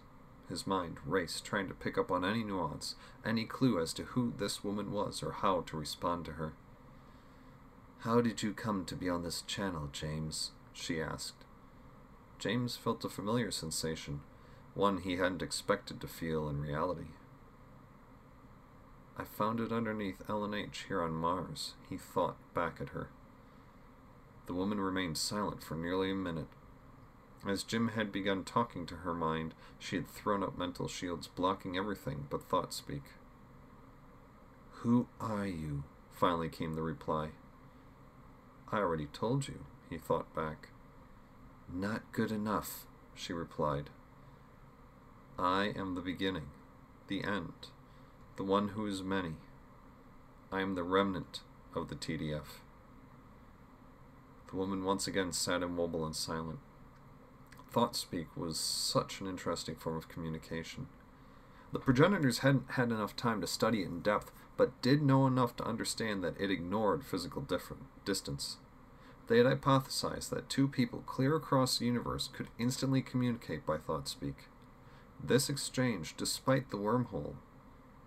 His 0.49 0.67
mind 0.67 0.97
raced, 1.05 1.45
trying 1.45 1.69
to 1.69 1.73
pick 1.73 1.97
up 1.97 2.11
on 2.11 2.25
any 2.25 2.43
nuance, 2.43 2.95
any 3.25 3.45
clue 3.45 3.81
as 3.81 3.93
to 3.93 4.03
who 4.03 4.33
this 4.37 4.63
woman 4.63 4.91
was 4.91 5.23
or 5.23 5.31
how 5.31 5.61
to 5.61 5.77
respond 5.77 6.25
to 6.25 6.33
her. 6.33 6.53
How 7.99 8.19
did 8.19 8.43
you 8.43 8.53
come 8.53 8.83
to 8.85 8.95
be 8.95 9.09
on 9.09 9.23
this 9.23 9.41
channel, 9.43 9.89
James? 9.93 10.51
she 10.73 11.01
asked. 11.01 11.45
James 12.39 12.75
felt 12.75 13.05
a 13.05 13.09
familiar 13.09 13.51
sensation, 13.51 14.21
one 14.73 14.99
he 14.99 15.17
hadn't 15.17 15.41
expected 15.41 16.01
to 16.01 16.07
feel 16.07 16.49
in 16.49 16.61
reality. 16.61 17.11
I 19.17 19.23
found 19.23 19.59
it 19.59 19.71
underneath 19.71 20.27
LNH 20.27 20.87
here 20.87 21.01
on 21.01 21.13
Mars, 21.13 21.73
he 21.89 21.97
thought 21.97 22.37
back 22.53 22.81
at 22.81 22.89
her. 22.89 23.09
The 24.47 24.53
woman 24.53 24.81
remained 24.81 25.17
silent 25.17 25.63
for 25.63 25.75
nearly 25.75 26.11
a 26.11 26.15
minute, 26.15 26.47
as 27.45 27.63
Jim 27.63 27.89
had 27.89 28.11
begun 28.11 28.45
talking 28.45 28.85
to 28.85 28.97
her 28.97 29.13
mind, 29.13 29.53
she 29.77 29.97
had 29.97 30.07
thrown 30.07 30.43
up 30.43 30.57
mental 30.57 30.87
shields, 30.87 31.27
blocking 31.27 31.77
everything 31.77 32.27
but 32.29 32.43
thought 32.43 32.73
speak. 32.73 33.03
Who 34.81 35.07
are 35.19 35.45
you? 35.45 35.83
finally 36.11 36.49
came 36.49 36.75
the 36.75 36.81
reply. 36.81 37.29
I 38.71 38.77
already 38.77 39.07
told 39.07 39.47
you, 39.47 39.65
he 39.89 39.97
thought 39.97 40.33
back. 40.33 40.69
Not 41.75 42.11
good 42.11 42.31
enough, 42.31 42.85
she 43.15 43.33
replied. 43.33 43.89
I 45.39 45.73
am 45.75 45.95
the 45.95 46.01
beginning, 46.01 46.51
the 47.07 47.23
end, 47.23 47.69
the 48.37 48.43
one 48.43 48.69
who 48.69 48.85
is 48.85 49.01
many. 49.01 49.37
I 50.51 50.61
am 50.61 50.75
the 50.75 50.83
remnant 50.83 51.39
of 51.73 51.89
the 51.89 51.95
TDF. 51.95 52.59
The 54.51 54.55
woman 54.55 54.83
once 54.83 55.07
again 55.07 55.31
sat 55.31 55.63
immobile 55.63 56.05
and 56.05 56.15
silent. 56.15 56.59
Thought 57.71 57.95
speak 57.95 58.27
was 58.37 58.59
such 58.59 59.19
an 59.19 59.25
interesting 59.25 59.75
form 59.75 59.97
of 59.97 60.07
communication. 60.07 60.85
The 61.71 61.79
progenitors 61.79 62.39
hadn't 62.39 62.73
had 62.73 62.91
enough 62.91 63.15
time 63.15 63.41
to 63.41 63.47
study 63.47 63.81
it 63.81 63.87
in 63.87 64.01
depth, 64.01 64.31
but 64.57 64.79
did 64.83 65.01
know 65.01 65.25
enough 65.25 65.55
to 65.55 65.65
understand 65.65 66.23
that 66.23 66.39
it 66.39 66.51
ignored 66.51 67.03
physical 67.03 67.43
distance. 68.05 68.57
They 69.27 69.37
had 69.37 69.45
hypothesized 69.47 70.29
that 70.29 70.49
two 70.49 70.67
people 70.67 71.03
clear 71.05 71.35
across 71.35 71.77
the 71.77 71.85
universe 71.85 72.29
could 72.31 72.47
instantly 72.59 73.01
communicate 73.01 73.65
by 73.65 73.77
thought 73.77 74.07
speak. 74.07 74.47
This 75.23 75.49
exchange, 75.49 76.15
despite 76.17 76.69
the 76.69 76.77
wormhole, 76.77 77.35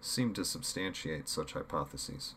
seemed 0.01 0.35
to 0.37 0.45
substantiate 0.45 1.29
such 1.29 1.55
hypotheses. 1.55 2.35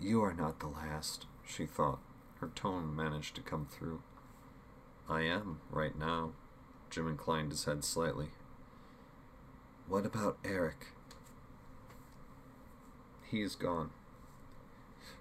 You 0.00 0.22
are 0.22 0.32
not 0.34 0.60
the 0.60 0.68
last, 0.68 1.26
she 1.44 1.66
thought. 1.66 1.98
Her 2.40 2.50
tone 2.54 2.94
managed 2.94 3.34
to 3.36 3.40
come 3.40 3.66
through. 3.70 4.02
I 5.08 5.22
am, 5.22 5.60
right 5.70 5.96
now. 5.98 6.32
Jim 6.90 7.08
inclined 7.08 7.50
his 7.50 7.64
head 7.64 7.84
slightly. 7.84 8.28
What 9.88 10.06
about 10.06 10.38
Eric? 10.44 10.88
He's 13.28 13.54
gone. 13.54 13.90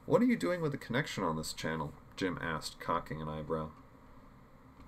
What 0.05 0.21
are 0.21 0.25
you 0.25 0.35
doing 0.35 0.61
with 0.61 0.71
the 0.71 0.77
connection 0.77 1.23
on 1.23 1.37
this 1.37 1.53
channel? 1.53 1.93
Jim 2.15 2.37
asked, 2.41 2.79
cocking 2.79 3.21
an 3.21 3.29
eyebrow. 3.29 3.69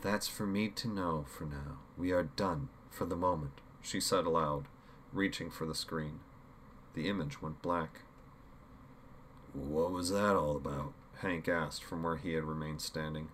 That's 0.01 0.27
for 0.27 0.45
me 0.45 0.67
to 0.69 0.87
know 0.87 1.25
for 1.27 1.45
now. 1.45 1.79
We 1.97 2.11
are 2.11 2.23
done, 2.23 2.69
for 2.89 3.05
the 3.05 3.15
moment, 3.15 3.61
she 3.81 3.99
said 3.99 4.25
aloud, 4.25 4.65
reaching 5.13 5.49
for 5.49 5.65
the 5.65 5.75
screen. 5.75 6.19
The 6.93 7.07
image 7.07 7.41
went 7.41 7.61
black. 7.61 8.01
What 9.53 9.91
was 9.91 10.09
that 10.09 10.35
all 10.35 10.57
about? 10.57 10.93
Hank 11.19 11.47
asked 11.47 11.83
from 11.83 12.03
where 12.03 12.17
he 12.17 12.33
had 12.33 12.43
remained 12.43 12.81
standing. 12.81 13.29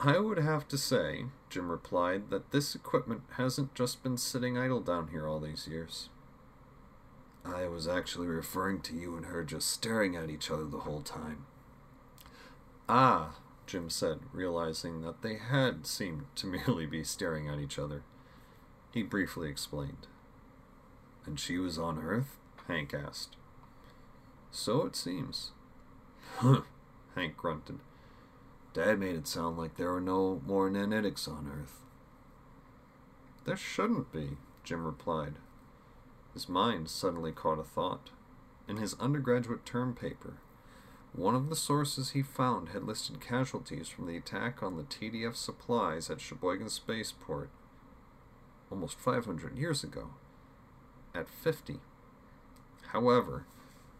I 0.00 0.18
would 0.18 0.38
have 0.38 0.68
to 0.68 0.78
say, 0.78 1.26
Jim 1.50 1.70
replied, 1.70 2.30
that 2.30 2.50
this 2.50 2.74
equipment 2.74 3.22
hasn't 3.36 3.74
just 3.74 4.02
been 4.02 4.16
sitting 4.16 4.56
idle 4.56 4.80
down 4.80 5.08
here 5.08 5.26
all 5.26 5.40
these 5.40 5.66
years. 5.68 6.08
I 7.54 7.68
was 7.68 7.88
actually 7.88 8.26
referring 8.26 8.80
to 8.82 8.94
you 8.94 9.16
and 9.16 9.26
her 9.26 9.44
just 9.44 9.70
staring 9.70 10.16
at 10.16 10.30
each 10.30 10.50
other 10.50 10.64
the 10.64 10.80
whole 10.80 11.02
time. 11.02 11.46
Ah, 12.88 13.36
Jim 13.66 13.90
said, 13.90 14.20
realizing 14.32 15.02
that 15.02 15.22
they 15.22 15.36
had 15.36 15.86
seemed 15.86 16.26
to 16.36 16.46
merely 16.46 16.86
be 16.86 17.04
staring 17.04 17.48
at 17.48 17.58
each 17.58 17.78
other. 17.78 18.02
He 18.92 19.02
briefly 19.02 19.48
explained. 19.48 20.06
And 21.26 21.38
she 21.38 21.58
was 21.58 21.78
on 21.78 21.98
Earth? 21.98 22.38
Hank 22.66 22.94
asked. 22.94 23.36
So 24.50 24.86
it 24.86 24.96
seems. 24.96 25.52
Huh, 26.36 26.62
Hank 27.14 27.36
grunted. 27.36 27.80
Dad 28.72 28.98
made 28.98 29.16
it 29.16 29.26
sound 29.26 29.58
like 29.58 29.76
there 29.76 29.92
were 29.92 30.00
no 30.00 30.40
more 30.46 30.70
nanitics 30.70 31.28
on 31.28 31.50
Earth. 31.52 31.80
There 33.44 33.56
shouldn't 33.56 34.12
be, 34.12 34.36
Jim 34.64 34.84
replied. 34.84 35.34
His 36.38 36.48
mind 36.48 36.88
suddenly 36.88 37.32
caught 37.32 37.58
a 37.58 37.64
thought. 37.64 38.10
In 38.68 38.76
his 38.76 38.94
undergraduate 39.00 39.66
term 39.66 39.92
paper, 39.92 40.34
one 41.12 41.34
of 41.34 41.48
the 41.48 41.56
sources 41.56 42.10
he 42.10 42.22
found 42.22 42.68
had 42.68 42.84
listed 42.84 43.20
casualties 43.20 43.88
from 43.88 44.06
the 44.06 44.16
attack 44.16 44.62
on 44.62 44.76
the 44.76 44.84
TDF 44.84 45.34
supplies 45.34 46.08
at 46.08 46.20
Sheboygan 46.20 46.68
Spaceport 46.68 47.50
almost 48.70 49.00
500 49.00 49.58
years 49.58 49.82
ago 49.82 50.10
at 51.12 51.28
50. 51.28 51.80
However, 52.92 53.44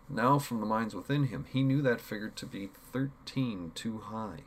now 0.08 0.38
from 0.38 0.60
the 0.60 0.66
minds 0.66 0.94
within 0.94 1.24
him, 1.24 1.44
he 1.52 1.64
knew 1.64 1.82
that 1.82 2.00
figure 2.00 2.30
to 2.36 2.46
be 2.46 2.68
13 2.92 3.72
too 3.74 3.98
high. 3.98 4.42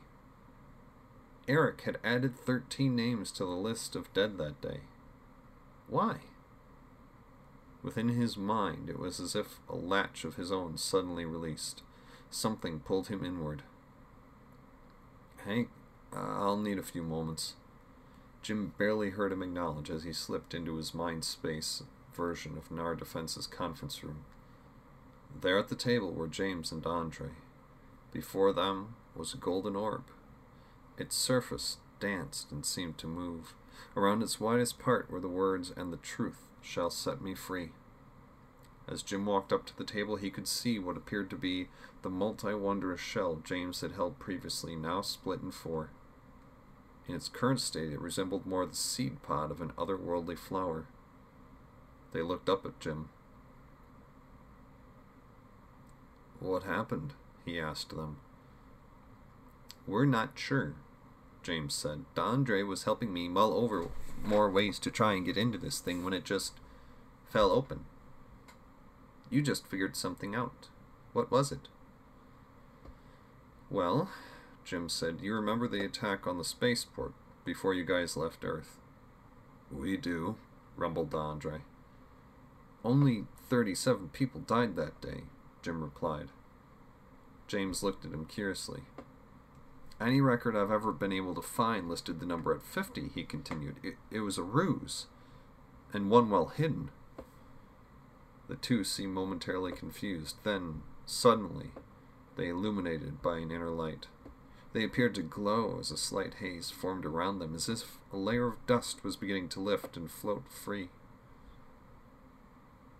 Eric 1.46 1.82
had 1.82 1.98
added 2.02 2.38
13 2.38 2.96
names 2.96 3.30
to 3.32 3.44
the 3.44 3.50
list 3.50 3.94
of 3.94 4.10
dead 4.14 4.38
that 4.38 4.62
day. 4.62 4.80
Why? 5.88 6.20
Within 7.82 8.10
his 8.10 8.36
mind, 8.36 8.88
it 8.88 8.98
was 8.98 9.18
as 9.18 9.34
if 9.34 9.58
a 9.68 9.74
latch 9.74 10.24
of 10.24 10.36
his 10.36 10.52
own 10.52 10.76
suddenly 10.76 11.24
released. 11.24 11.82
Something 12.30 12.80
pulled 12.80 13.08
him 13.08 13.24
inward. 13.24 13.62
Hank, 15.44 15.68
I'll 16.12 16.56
need 16.56 16.78
a 16.78 16.84
few 16.84 17.02
moments. 17.02 17.54
Jim 18.42 18.72
barely 18.78 19.10
heard 19.10 19.32
him 19.32 19.42
acknowledge 19.42 19.90
as 19.90 20.04
he 20.04 20.12
slipped 20.12 20.54
into 20.54 20.76
his 20.76 20.94
mind 20.94 21.24
space 21.24 21.82
version 22.14 22.56
of 22.56 22.70
Nar 22.70 22.94
Defense's 22.94 23.46
conference 23.46 24.02
room. 24.04 24.24
There 25.40 25.58
at 25.58 25.68
the 25.68 25.74
table 25.74 26.12
were 26.12 26.28
James 26.28 26.70
and 26.70 26.82
Dondre. 26.82 27.30
Before 28.12 28.52
them 28.52 28.94
was 29.16 29.34
a 29.34 29.38
golden 29.38 29.74
orb. 29.74 30.04
Its 30.98 31.16
surface 31.16 31.78
danced 31.98 32.52
and 32.52 32.64
seemed 32.66 32.98
to 32.98 33.06
move. 33.06 33.54
Around 33.96 34.22
its 34.22 34.38
widest 34.38 34.78
part 34.78 35.10
were 35.10 35.20
the 35.20 35.28
words, 35.28 35.72
And 35.74 35.92
the 35.92 35.96
truth 35.96 36.46
shall 36.62 36.90
set 36.90 37.20
me 37.20 37.34
free. 37.34 37.70
As 38.88 39.02
Jim 39.02 39.26
walked 39.26 39.52
up 39.52 39.64
to 39.66 39.76
the 39.76 39.84
table, 39.84 40.16
he 40.16 40.30
could 40.30 40.48
see 40.48 40.78
what 40.78 40.96
appeared 40.96 41.30
to 41.30 41.36
be 41.36 41.68
the 42.02 42.10
multi 42.10 42.54
wondrous 42.54 43.00
shell 43.00 43.40
James 43.44 43.80
had 43.80 43.92
held 43.92 44.18
previously, 44.18 44.74
now 44.74 45.02
split 45.02 45.40
in 45.40 45.50
four. 45.50 45.90
In 47.06 47.14
its 47.14 47.28
current 47.28 47.60
state, 47.60 47.92
it 47.92 48.00
resembled 48.00 48.46
more 48.46 48.66
the 48.66 48.74
seed 48.74 49.22
pod 49.22 49.50
of 49.50 49.60
an 49.60 49.72
otherworldly 49.78 50.38
flower. 50.38 50.86
They 52.12 52.22
looked 52.22 52.48
up 52.48 52.64
at 52.66 52.80
Jim. 52.80 53.08
What 56.38 56.64
happened? 56.64 57.14
he 57.44 57.58
asked 57.58 57.90
them. 57.90 58.18
We're 59.86 60.04
not 60.04 60.38
sure, 60.38 60.74
James 61.42 61.74
said. 61.74 62.04
Dondre 62.14 62.66
was 62.66 62.84
helping 62.84 63.12
me 63.12 63.28
mull 63.28 63.52
over 63.54 63.88
more 64.24 64.50
ways 64.50 64.78
to 64.78 64.90
try 64.90 65.14
and 65.14 65.26
get 65.26 65.36
into 65.36 65.58
this 65.58 65.80
thing 65.80 66.04
when 66.04 66.12
it 66.12 66.24
just 66.24 66.54
fell 67.28 67.50
open. 67.50 67.84
You 69.30 69.42
just 69.42 69.66
figured 69.66 69.96
something 69.96 70.34
out. 70.34 70.68
What 71.12 71.30
was 71.30 71.50
it? 71.50 71.68
Well, 73.70 74.10
Jim 74.64 74.88
said, 74.88 75.18
you 75.22 75.34
remember 75.34 75.66
the 75.66 75.84
attack 75.84 76.26
on 76.26 76.38
the 76.38 76.44
spaceport 76.44 77.12
before 77.44 77.74
you 77.74 77.84
guys 77.84 78.16
left 78.16 78.44
Earth? 78.44 78.76
We 79.70 79.96
do, 79.96 80.36
rumbled 80.76 81.10
Dondre. 81.10 81.62
Only 82.84 83.24
37 83.48 84.10
people 84.12 84.40
died 84.40 84.76
that 84.76 85.00
day, 85.00 85.22
Jim 85.62 85.82
replied. 85.82 86.28
James 87.46 87.82
looked 87.82 88.04
at 88.04 88.12
him 88.12 88.26
curiously. 88.26 88.82
Any 90.02 90.20
record 90.20 90.56
I've 90.56 90.72
ever 90.72 90.90
been 90.90 91.12
able 91.12 91.34
to 91.36 91.42
find 91.42 91.88
listed 91.88 92.18
the 92.18 92.26
number 92.26 92.52
at 92.52 92.62
50, 92.62 93.10
he 93.14 93.22
continued. 93.22 93.76
It, 93.84 93.94
it 94.10 94.20
was 94.20 94.36
a 94.36 94.42
ruse, 94.42 95.06
and 95.92 96.10
one 96.10 96.28
well 96.28 96.46
hidden. 96.46 96.90
The 98.48 98.56
two 98.56 98.82
seemed 98.82 99.14
momentarily 99.14 99.70
confused. 99.70 100.36
Then, 100.42 100.82
suddenly, 101.06 101.70
they 102.36 102.48
illuminated 102.48 103.22
by 103.22 103.38
an 103.38 103.52
inner 103.52 103.70
light. 103.70 104.08
They 104.72 104.82
appeared 104.82 105.14
to 105.16 105.22
glow 105.22 105.78
as 105.78 105.92
a 105.92 105.96
slight 105.96 106.34
haze 106.40 106.70
formed 106.70 107.06
around 107.06 107.38
them, 107.38 107.54
as 107.54 107.68
if 107.68 107.98
a 108.12 108.16
layer 108.16 108.48
of 108.48 108.66
dust 108.66 109.04
was 109.04 109.16
beginning 109.16 109.50
to 109.50 109.60
lift 109.60 109.96
and 109.96 110.10
float 110.10 110.44
free. 110.50 110.88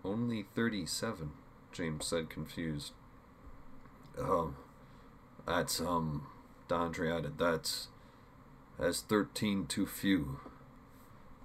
Only 0.05 0.45
thirty-seven, 0.55 1.31
James 1.73 2.05
said, 2.05 2.29
confused. 2.29 2.93
Um, 4.17 4.55
that's, 5.45 5.81
um, 5.81 6.27
Dondre 6.73 7.15
added, 7.15 7.37
that's, 7.37 7.89
as 8.79 9.01
thirteen 9.01 9.67
too 9.67 9.85
few. 9.85 10.39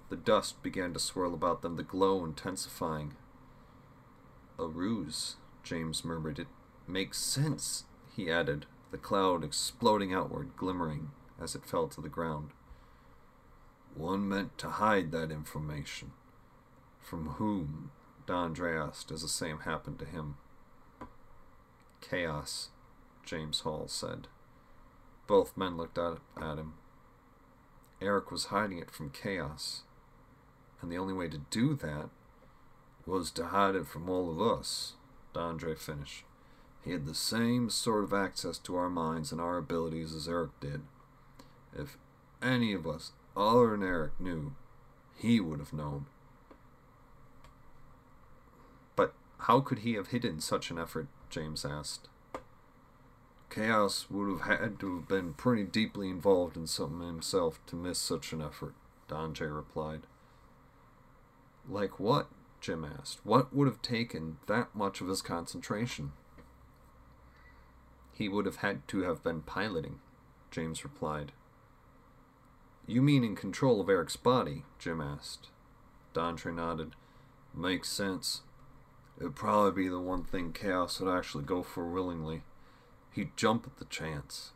The 0.09 0.15
dust 0.15 0.63
began 0.63 0.91
to 0.93 0.99
swirl 0.99 1.35
about 1.35 1.61
them, 1.61 1.75
the 1.75 1.83
glow 1.83 2.25
intensifying. 2.25 3.13
A 4.57 4.65
ruse, 4.65 5.35
James 5.61 6.03
murmured. 6.03 6.39
It 6.39 6.47
makes 6.87 7.19
sense, 7.19 7.83
he 8.15 8.31
added, 8.31 8.65
the 8.89 8.97
cloud 8.97 9.43
exploding 9.43 10.11
outward, 10.15 10.57
glimmering 10.57 11.11
as 11.39 11.53
it 11.53 11.63
fell 11.63 11.87
to 11.89 12.01
the 12.01 12.09
ground. 12.09 12.49
One 13.93 14.27
meant 14.27 14.57
to 14.57 14.69
hide 14.69 15.11
that 15.11 15.29
information. 15.29 16.13
From 16.99 17.33
whom? 17.33 17.91
Dondre 18.25 18.83
asked 18.83 19.11
as 19.11 19.21
the 19.21 19.27
same 19.27 19.59
happened 19.59 19.99
to 19.99 20.05
him. 20.05 20.37
Chaos, 22.01 22.69
James 23.23 23.59
Hall 23.59 23.87
said. 23.87 24.27
Both 25.29 25.55
men 25.55 25.77
looked 25.77 25.99
at, 25.99 26.17
at 26.41 26.57
him. 26.57 26.73
Eric 28.01 28.31
was 28.31 28.45
hiding 28.45 28.79
it 28.79 28.89
from 28.89 29.11
Chaos, 29.11 29.83
and 30.81 30.91
the 30.91 30.97
only 30.97 31.13
way 31.13 31.29
to 31.29 31.37
do 31.51 31.75
that 31.75 32.09
was 33.05 33.29
to 33.31 33.45
hide 33.45 33.75
it 33.75 33.85
from 33.85 34.09
all 34.09 34.31
of 34.31 34.41
us, 34.41 34.93
Dondre 35.35 35.77
finished. 35.77 36.23
He 36.83 36.93
had 36.93 37.05
the 37.05 37.13
same 37.13 37.69
sort 37.69 38.05
of 38.05 38.11
access 38.11 38.57
to 38.57 38.75
our 38.75 38.89
minds 38.89 39.31
and 39.31 39.39
our 39.39 39.57
abilities 39.57 40.15
as 40.15 40.27
Eric 40.27 40.59
did. 40.59 40.81
If 41.77 41.95
any 42.41 42.73
of 42.73 42.87
us 42.87 43.11
other 43.37 43.69
than 43.69 43.83
Eric 43.83 44.19
knew, 44.19 44.55
he 45.15 45.39
would 45.39 45.59
have 45.59 45.73
known. 45.73 46.07
But 48.95 49.13
how 49.41 49.59
could 49.59 49.79
he 49.79 49.93
have 49.93 50.07
hidden 50.07 50.39
such 50.39 50.71
an 50.71 50.79
effort? 50.79 51.07
James 51.29 51.63
asked. 51.63 52.07
Chaos 53.49 54.05
would 54.09 54.29
have 54.29 54.59
had 54.59 54.79
to 54.79 54.95
have 54.97 55.07
been 55.07 55.33
pretty 55.33 55.63
deeply 55.63 56.09
involved 56.09 56.55
in 56.55 56.67
something 56.67 57.05
himself 57.05 57.59
to 57.67 57.75
miss 57.75 57.97
such 57.97 58.31
an 58.31 58.41
effort, 58.41 58.73
Dondre 59.07 59.53
replied. 59.53 60.01
Like 61.67 61.99
what? 61.99 62.27
Jim 62.61 62.85
asked. 62.85 63.19
What 63.23 63.53
would 63.53 63.67
have 63.67 63.81
taken 63.81 64.37
that 64.47 64.75
much 64.75 65.01
of 65.01 65.07
his 65.07 65.21
concentration? 65.21 66.11
He 68.11 68.27
would 68.27 68.45
have 68.45 68.57
had 68.57 68.87
to 68.89 69.01
have 69.03 69.23
been 69.23 69.41
piloting, 69.41 69.99
James 70.51 70.83
replied. 70.83 71.31
You 72.85 73.01
mean 73.01 73.23
in 73.23 73.35
control 73.35 73.79
of 73.79 73.89
Eric's 73.89 74.17
body? 74.17 74.65
Jim 74.77 74.99
asked. 74.99 75.49
Dondre 76.13 76.53
nodded. 76.53 76.95
Makes 77.55 77.89
sense. 77.89 78.41
It'd 79.17 79.35
probably 79.35 79.83
be 79.83 79.89
the 79.89 79.99
one 79.99 80.23
thing 80.23 80.53
Chaos 80.53 80.99
would 80.99 81.15
actually 81.15 81.45
go 81.45 81.63
for 81.63 81.89
willingly. 81.89 82.43
He'd 83.19 83.35
jump 83.35 83.67
at 83.67 83.75
the 83.79 83.85
chance. 83.85 84.51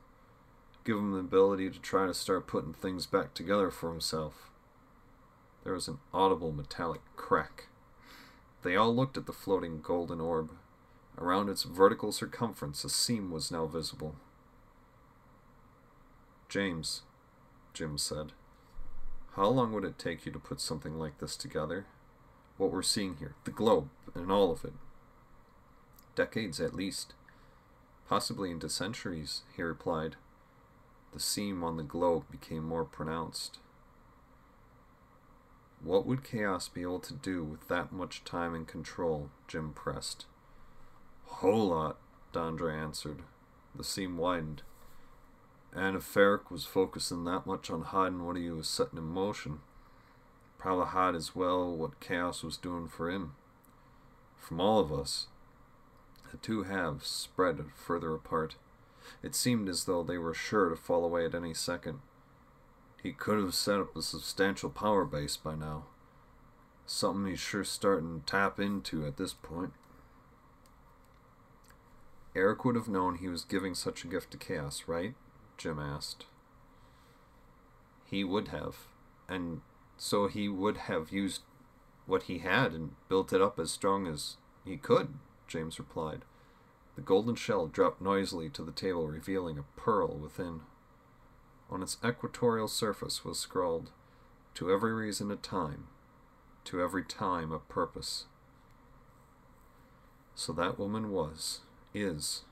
Give 0.85 0.97
him 0.97 1.11
the 1.11 1.17
ability 1.17 1.69
to 1.69 1.79
try 1.79 2.07
to 2.07 2.13
start 2.13 2.47
putting 2.47 2.71
things 2.71 3.05
back 3.05 3.33
together 3.33 3.69
for 3.69 3.91
himself. 3.91 4.51
There 5.65 5.73
was 5.73 5.89
an 5.89 5.97
audible 6.13 6.53
metallic 6.53 7.01
crack. 7.17 7.67
They 8.61 8.77
all 8.77 8.95
looked 8.95 9.17
at 9.17 9.25
the 9.25 9.33
floating 9.33 9.81
golden 9.81 10.21
orb. 10.21 10.51
Around 11.17 11.49
its 11.49 11.63
vertical 11.63 12.13
circumference, 12.13 12.85
a 12.85 12.89
seam 12.89 13.31
was 13.31 13.51
now 13.51 13.65
visible. 13.65 14.15
James, 16.47 17.01
Jim 17.73 17.97
said, 17.97 18.31
how 19.35 19.49
long 19.49 19.73
would 19.73 19.83
it 19.83 19.99
take 19.99 20.25
you 20.25 20.31
to 20.31 20.39
put 20.39 20.61
something 20.61 20.97
like 20.97 21.17
this 21.17 21.35
together? 21.35 21.87
what 22.55 22.71
we're 22.71 22.81
seeing 22.81 23.17
here, 23.17 23.35
the 23.43 23.51
globe 23.51 23.89
and 24.15 24.31
all 24.31 24.49
of 24.49 24.63
it. 24.63 24.71
Decades 26.15 26.61
at 26.61 26.73
least, 26.73 27.13
possibly 28.07 28.51
into 28.51 28.69
centuries, 28.69 29.43
he 29.55 29.61
replied. 29.63 30.15
The 31.13 31.19
seam 31.19 31.63
on 31.63 31.77
the 31.77 31.83
globe 31.83 32.23
became 32.31 32.63
more 32.63 32.85
pronounced. 32.85 33.59
What 35.83 36.05
would 36.05 36.23
Chaos 36.23 36.69
be 36.69 36.81
able 36.81 37.01
to 37.01 37.13
do 37.13 37.43
with 37.43 37.67
that 37.67 37.91
much 37.91 38.23
time 38.23 38.55
and 38.55 38.67
control? 38.67 39.29
Jim 39.47 39.73
pressed. 39.73 40.25
Whole 41.25 41.67
lot, 41.67 41.97
Dondre 42.31 42.73
answered. 42.73 43.23
The 43.75 43.83
seam 43.83 44.17
widened. 44.17 44.61
And 45.73 45.95
if 45.97 46.15
Eric 46.15 46.49
was 46.49 46.65
focusing 46.65 47.25
that 47.25 47.45
much 47.45 47.69
on 47.69 47.81
hiding 47.81 48.25
what 48.25 48.37
he 48.37 48.49
was 48.49 48.67
setting 48.67 48.97
in 48.97 49.05
motion, 49.05 49.59
probably 50.57 50.85
hide 50.85 51.15
as 51.15 51.35
well 51.35 51.75
what 51.75 51.99
chaos 51.99 52.43
was 52.43 52.57
doing 52.57 52.87
for 52.87 53.09
him. 53.09 53.33
From 54.37 54.61
all 54.61 54.79
of 54.79 54.93
us, 54.93 55.27
the 56.33 56.39
two 56.39 56.63
halves 56.63 57.07
spread 57.07 57.63
further 57.75 58.15
apart. 58.15 58.55
It 59.21 59.35
seemed 59.35 59.69
as 59.69 59.85
though 59.85 60.01
they 60.01 60.17
were 60.17 60.33
sure 60.33 60.67
to 60.69 60.75
fall 60.75 61.05
away 61.05 61.25
at 61.25 61.35
any 61.35 61.53
second. 61.53 61.99
He 63.03 63.11
could 63.11 63.37
have 63.37 63.53
set 63.53 63.79
up 63.79 63.95
a 63.95 64.01
substantial 64.01 64.71
power 64.71 65.05
base 65.05 65.37
by 65.37 65.53
now. 65.53 65.85
Something 66.87 67.27
he's 67.27 67.39
sure 67.39 67.63
starting 67.63 68.19
to 68.19 68.25
tap 68.25 68.59
into 68.59 69.05
at 69.05 69.17
this 69.17 69.33
point. 69.33 69.73
Eric 72.35 72.65
would 72.65 72.75
have 72.75 72.89
known 72.89 73.17
he 73.17 73.27
was 73.27 73.45
giving 73.45 73.75
such 73.75 74.03
a 74.03 74.07
gift 74.07 74.31
to 74.31 74.37
Chaos, 74.37 74.85
right? 74.87 75.13
Jim 75.57 75.77
asked. 75.77 76.25
He 78.05 78.23
would 78.23 78.47
have, 78.47 78.87
and 79.29 79.61
so 79.97 80.27
he 80.27 80.49
would 80.49 80.77
have 80.77 81.11
used 81.11 81.41
what 82.07 82.23
he 82.23 82.39
had 82.39 82.71
and 82.71 82.95
built 83.07 83.31
it 83.31 83.41
up 83.41 83.59
as 83.59 83.69
strong 83.69 84.07
as 84.07 84.37
he 84.65 84.77
could, 84.77 85.13
James 85.47 85.79
replied. 85.79 86.23
The 86.95 87.01
golden 87.01 87.35
shell 87.35 87.67
dropped 87.67 88.01
noisily 88.01 88.49
to 88.49 88.63
the 88.63 88.71
table, 88.71 89.07
revealing 89.07 89.57
a 89.57 89.79
pearl 89.79 90.15
within. 90.17 90.61
On 91.69 91.81
its 91.81 91.97
equatorial 92.05 92.67
surface 92.67 93.25
was 93.25 93.39
scrawled, 93.39 93.91
To 94.55 94.71
every 94.71 94.93
reason 94.93 95.31
a 95.31 95.35
time, 95.35 95.87
to 96.65 96.81
every 96.81 97.03
time 97.03 97.51
a 97.51 97.59
purpose. 97.59 98.25
So 100.35 100.53
that 100.53 100.77
woman 100.77 101.11
was, 101.11 101.61
is, 101.93 102.43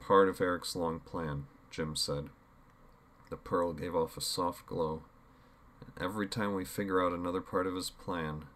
part 0.00 0.28
of 0.28 0.40
Eric's 0.40 0.74
long 0.74 1.00
plan, 1.00 1.46
Jim 1.70 1.94
said. 1.94 2.30
The 3.30 3.36
pearl 3.36 3.72
gave 3.72 3.94
off 3.94 4.16
a 4.16 4.20
soft 4.20 4.66
glow, 4.66 5.02
and 5.80 5.92
every 6.02 6.26
time 6.26 6.54
we 6.54 6.64
figure 6.64 7.04
out 7.04 7.12
another 7.12 7.40
part 7.40 7.66
of 7.66 7.74
his 7.74 7.90
plan, 7.90 8.46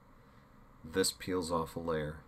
this 0.85 1.12
peels 1.12 1.53
off 1.53 1.77
a 1.77 1.81
layer. 1.81 2.21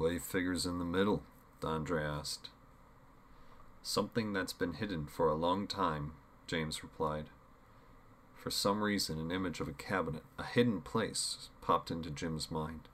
What 0.00 0.22
figures 0.22 0.64
in 0.64 0.78
the 0.78 0.86
middle? 0.86 1.24
Dondre 1.60 2.02
asked. 2.02 2.48
Something 3.82 4.32
that's 4.32 4.54
been 4.54 4.72
hidden 4.72 5.04
for 5.04 5.28
a 5.28 5.34
long 5.34 5.66
time, 5.66 6.12
James 6.46 6.82
replied. 6.82 7.26
For 8.34 8.50
some 8.50 8.82
reason, 8.82 9.18
an 9.18 9.30
image 9.30 9.60
of 9.60 9.68
a 9.68 9.74
cabinet, 9.74 10.22
a 10.38 10.44
hidden 10.44 10.80
place, 10.80 11.50
popped 11.60 11.90
into 11.90 12.10
Jim's 12.10 12.50
mind. 12.50 12.88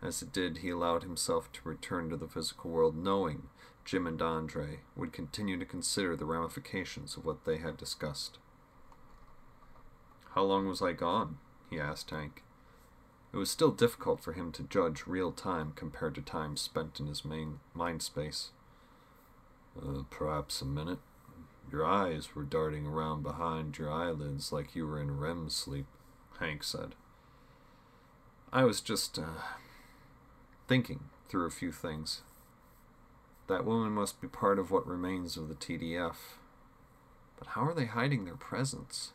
As 0.00 0.22
it 0.22 0.32
did, 0.32 0.58
he 0.58 0.70
allowed 0.70 1.02
himself 1.02 1.50
to 1.54 1.68
return 1.68 2.08
to 2.10 2.16
the 2.16 2.28
physical 2.28 2.70
world, 2.70 2.96
knowing 2.96 3.48
Jim 3.84 4.06
and 4.06 4.16
Dondre 4.16 4.78
would 4.94 5.12
continue 5.12 5.58
to 5.58 5.64
consider 5.64 6.14
the 6.14 6.24
ramifications 6.24 7.16
of 7.16 7.24
what 7.24 7.46
they 7.46 7.58
had 7.58 7.76
discussed. 7.76 8.38
How 10.36 10.44
long 10.44 10.68
was 10.68 10.80
I 10.80 10.92
gone? 10.92 11.38
he 11.68 11.80
asked 11.80 12.10
Hank. 12.10 12.44
It 13.32 13.36
was 13.36 13.50
still 13.50 13.70
difficult 13.70 14.20
for 14.20 14.32
him 14.32 14.52
to 14.52 14.62
judge 14.62 15.06
real 15.06 15.32
time 15.32 15.72
compared 15.76 16.14
to 16.14 16.22
time 16.22 16.56
spent 16.56 16.98
in 16.98 17.06
his 17.06 17.24
main 17.24 17.60
mind 17.74 18.02
space. 18.02 18.50
Uh, 19.80 20.02
perhaps 20.10 20.62
a 20.62 20.64
minute. 20.64 20.98
Your 21.70 21.84
eyes 21.84 22.34
were 22.34 22.44
darting 22.44 22.86
around 22.86 23.22
behind 23.22 23.76
your 23.76 23.92
eyelids 23.92 24.52
like 24.52 24.74
you 24.74 24.86
were 24.86 25.00
in 25.00 25.20
REM 25.20 25.50
sleep, 25.50 25.86
Hank 26.40 26.64
said. 26.64 26.94
I 28.50 28.64
was 28.64 28.80
just, 28.80 29.18
uh, 29.18 29.42
thinking 30.66 31.10
through 31.28 31.46
a 31.46 31.50
few 31.50 31.70
things. 31.70 32.22
That 33.46 33.66
woman 33.66 33.92
must 33.92 34.20
be 34.22 34.28
part 34.28 34.58
of 34.58 34.70
what 34.70 34.86
remains 34.86 35.36
of 35.36 35.48
the 35.48 35.54
TDF. 35.54 36.38
But 37.38 37.48
how 37.48 37.64
are 37.66 37.74
they 37.74 37.86
hiding 37.86 38.24
their 38.24 38.36
presence? 38.36 39.12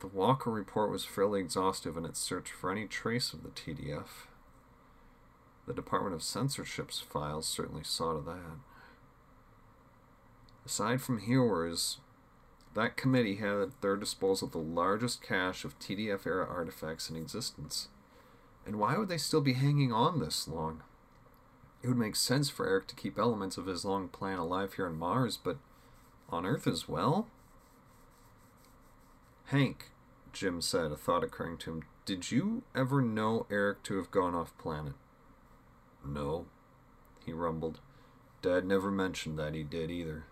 The 0.00 0.06
Walker 0.06 0.50
report 0.50 0.90
was 0.90 1.04
fairly 1.04 1.40
exhaustive 1.40 1.96
in 1.96 2.04
its 2.04 2.20
search 2.20 2.52
for 2.52 2.70
any 2.70 2.86
trace 2.86 3.32
of 3.32 3.42
the 3.42 3.48
TDF. 3.48 4.26
The 5.66 5.74
Department 5.74 6.14
of 6.14 6.22
Censorship's 6.22 7.00
files 7.00 7.48
certainly 7.48 7.82
saw 7.84 8.14
to 8.14 8.20
that. 8.20 8.58
Aside 10.64 11.02
from 11.02 11.18
Hearers, 11.18 11.98
that 12.74 12.96
committee 12.96 13.36
had 13.36 13.58
at 13.58 13.80
their 13.80 13.96
disposal 13.96 14.46
the 14.46 14.58
largest 14.58 15.20
cache 15.20 15.64
of 15.64 15.78
TDF 15.78 16.26
era 16.26 16.46
artifacts 16.46 17.10
in 17.10 17.16
existence. 17.16 17.88
And 18.64 18.76
why 18.76 18.96
would 18.96 19.08
they 19.08 19.18
still 19.18 19.40
be 19.40 19.54
hanging 19.54 19.92
on 19.92 20.20
this 20.20 20.46
long? 20.46 20.82
It 21.82 21.88
would 21.88 21.96
make 21.96 22.16
sense 22.16 22.50
for 22.50 22.68
Eric 22.68 22.86
to 22.88 22.94
keep 22.94 23.18
elements 23.18 23.56
of 23.56 23.66
his 23.66 23.84
long 23.84 24.08
plan 24.08 24.38
alive 24.38 24.74
here 24.74 24.86
on 24.86 24.98
Mars, 24.98 25.36
but 25.42 25.56
on 26.28 26.46
Earth 26.46 26.66
as 26.66 26.88
well? 26.88 27.26
Hank, 29.48 29.92
Jim 30.34 30.60
said, 30.60 30.92
a 30.92 30.96
thought 30.96 31.24
occurring 31.24 31.56
to 31.58 31.70
him, 31.70 31.82
did 32.04 32.30
you 32.30 32.64
ever 32.74 33.00
know 33.00 33.46
Eric 33.50 33.82
to 33.84 33.96
have 33.96 34.10
gone 34.10 34.34
off 34.34 34.56
planet? 34.58 34.92
No, 36.04 36.46
he 37.24 37.32
rumbled. 37.32 37.80
Dad 38.42 38.66
never 38.66 38.90
mentioned 38.90 39.38
that 39.38 39.54
he 39.54 39.62
did 39.62 39.90
either. 39.90 40.24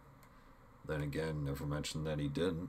Then 0.86 1.00
again, 1.00 1.44
never 1.44 1.64
mentioned 1.64 2.06
that 2.06 2.18
he 2.18 2.28
didn't. 2.28 2.68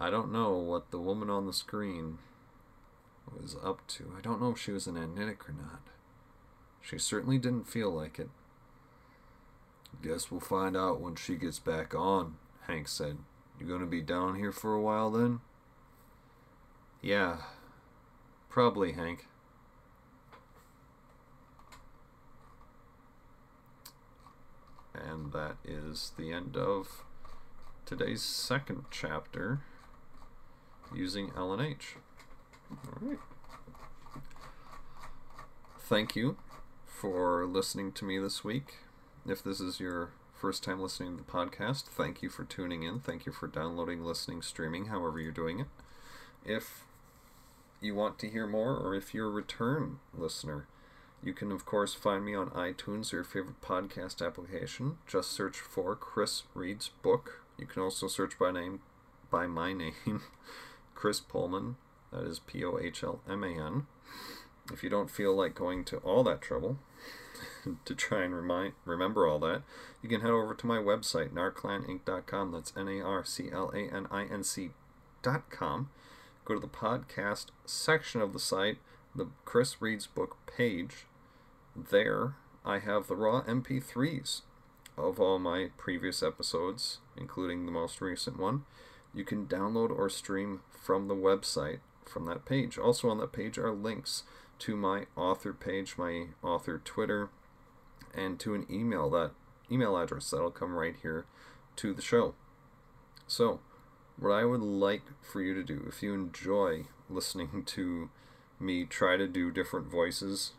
I 0.00 0.08
don't 0.08 0.32
know 0.32 0.52
what 0.56 0.90
the 0.90 0.98
woman 0.98 1.28
on 1.28 1.46
the 1.46 1.52
screen 1.52 2.18
was 3.30 3.56
up 3.62 3.86
to. 3.88 4.14
I 4.16 4.22
don't 4.22 4.40
know 4.40 4.52
if 4.52 4.58
she 4.58 4.72
was 4.72 4.86
an 4.86 4.94
Anitic 4.94 5.46
or 5.46 5.52
not. 5.52 5.82
She 6.80 6.96
certainly 6.98 7.36
didn't 7.36 7.68
feel 7.68 7.90
like 7.90 8.18
it. 8.18 8.30
Guess 10.02 10.30
we'll 10.30 10.40
find 10.40 10.78
out 10.78 11.00
when 11.02 11.14
she 11.14 11.34
gets 11.34 11.58
back 11.58 11.94
on, 11.94 12.36
Hank 12.66 12.88
said. 12.88 13.18
You 13.58 13.66
gonna 13.66 13.86
be 13.86 14.00
down 14.00 14.36
here 14.36 14.52
for 14.52 14.74
a 14.74 14.80
while 14.80 15.10
then? 15.10 15.40
Yeah, 17.02 17.38
probably, 18.48 18.92
Hank. 18.92 19.26
And 24.94 25.32
that 25.32 25.56
is 25.64 26.12
the 26.16 26.32
end 26.32 26.56
of 26.56 27.04
today's 27.86 28.22
second 28.22 28.84
chapter 28.90 29.60
using 30.94 31.30
LNH. 31.30 31.96
Alright. 32.70 33.18
Thank 35.78 36.14
you 36.14 36.36
for 36.84 37.46
listening 37.46 37.92
to 37.92 38.04
me 38.04 38.18
this 38.18 38.44
week. 38.44 38.76
If 39.26 39.42
this 39.42 39.60
is 39.60 39.80
your 39.80 40.10
first 40.38 40.62
time 40.62 40.80
listening 40.80 41.16
to 41.16 41.24
the 41.24 41.30
podcast, 41.30 41.84
thank 41.84 42.22
you 42.22 42.28
for 42.28 42.44
tuning 42.44 42.84
in. 42.84 43.00
Thank 43.00 43.26
you 43.26 43.32
for 43.32 43.48
downloading, 43.48 44.04
listening, 44.04 44.40
streaming, 44.42 44.86
however 44.86 45.18
you're 45.18 45.32
doing 45.32 45.58
it. 45.58 45.66
If 46.44 46.84
you 47.80 47.96
want 47.96 48.20
to 48.20 48.28
hear 48.28 48.46
more, 48.46 48.76
or 48.76 48.94
if 48.94 49.12
you're 49.12 49.26
a 49.26 49.30
return 49.30 49.98
listener, 50.16 50.66
you 51.22 51.32
can, 51.34 51.50
of 51.50 51.66
course, 51.66 51.92
find 51.92 52.24
me 52.24 52.36
on 52.36 52.50
iTunes 52.50 53.12
or 53.12 53.16
your 53.16 53.24
favorite 53.24 53.60
podcast 53.60 54.24
application. 54.24 54.98
Just 55.08 55.32
search 55.32 55.58
for 55.58 55.96
Chris 55.96 56.44
Reed's 56.54 56.90
book. 57.02 57.42
You 57.58 57.66
can 57.66 57.82
also 57.82 58.06
search 58.06 58.38
by 58.38 58.52
name, 58.52 58.80
by 59.30 59.48
my 59.48 59.72
name, 59.72 59.94
Chris 60.94 61.20
Pohlman. 61.20 61.74
That 62.12 62.24
is 62.24 62.38
P 62.38 62.64
O 62.64 62.78
H 62.78 63.02
L 63.02 63.20
M 63.28 63.42
A 63.42 63.48
N. 63.48 63.86
If 64.72 64.84
you 64.84 64.88
don't 64.88 65.10
feel 65.10 65.34
like 65.34 65.54
going 65.56 65.84
to 65.86 65.96
all 65.98 66.22
that 66.24 66.40
trouble, 66.40 66.78
to 67.84 67.94
try 67.94 68.22
and 68.22 68.34
remind 68.34 68.72
remember 68.84 69.26
all 69.26 69.38
that, 69.40 69.62
you 70.02 70.08
can 70.08 70.20
head 70.20 70.30
over 70.30 70.54
to 70.54 70.66
my 70.66 70.78
website, 70.78 71.30
narclaninc.com. 71.30 72.52
That's 72.52 72.72
N 72.76 72.88
A 72.88 73.00
R 73.00 73.24
C 73.24 73.48
L 73.52 73.70
A 73.74 73.94
N 73.94 74.06
I 74.10 74.24
N 74.24 74.42
C.com. 74.42 75.90
Go 76.44 76.54
to 76.54 76.60
the 76.60 76.66
podcast 76.66 77.46
section 77.66 78.20
of 78.20 78.32
the 78.32 78.38
site, 78.38 78.78
the 79.14 79.28
Chris 79.44 79.80
Reed's 79.80 80.06
book 80.06 80.36
page. 80.46 81.06
There, 81.76 82.34
I 82.64 82.78
have 82.78 83.06
the 83.06 83.16
raw 83.16 83.42
MP3s 83.42 84.42
of 84.96 85.20
all 85.20 85.38
my 85.38 85.68
previous 85.76 86.22
episodes, 86.22 86.98
including 87.16 87.66
the 87.66 87.72
most 87.72 88.00
recent 88.00 88.38
one. 88.38 88.64
You 89.14 89.24
can 89.24 89.46
download 89.46 89.90
or 89.90 90.08
stream 90.08 90.60
from 90.70 91.08
the 91.08 91.14
website 91.14 91.78
from 92.08 92.26
that 92.26 92.44
page. 92.44 92.78
Also, 92.78 93.08
on 93.08 93.18
that 93.18 93.32
page 93.32 93.58
are 93.58 93.72
links 93.72 94.24
to 94.60 94.76
my 94.76 95.06
author 95.16 95.52
page, 95.52 95.96
my 95.96 96.26
author 96.42 96.80
Twitter, 96.84 97.30
and 98.14 98.40
to 98.40 98.54
an 98.54 98.66
email 98.70 99.08
that 99.10 99.32
email 99.70 99.96
address 99.96 100.30
that'll 100.30 100.50
come 100.50 100.74
right 100.74 100.96
here 101.02 101.26
to 101.76 101.92
the 101.92 102.02
show. 102.02 102.34
So, 103.26 103.60
what 104.18 104.32
I 104.32 104.44
would 104.44 104.62
like 104.62 105.02
for 105.22 105.40
you 105.42 105.54
to 105.54 105.62
do, 105.62 105.84
if 105.86 106.02
you 106.02 106.14
enjoy 106.14 106.86
listening 107.08 107.62
to 107.66 108.10
me 108.58 108.84
try 108.84 109.16
to 109.16 109.28
do 109.28 109.50
different 109.50 109.86
voices 109.86 110.52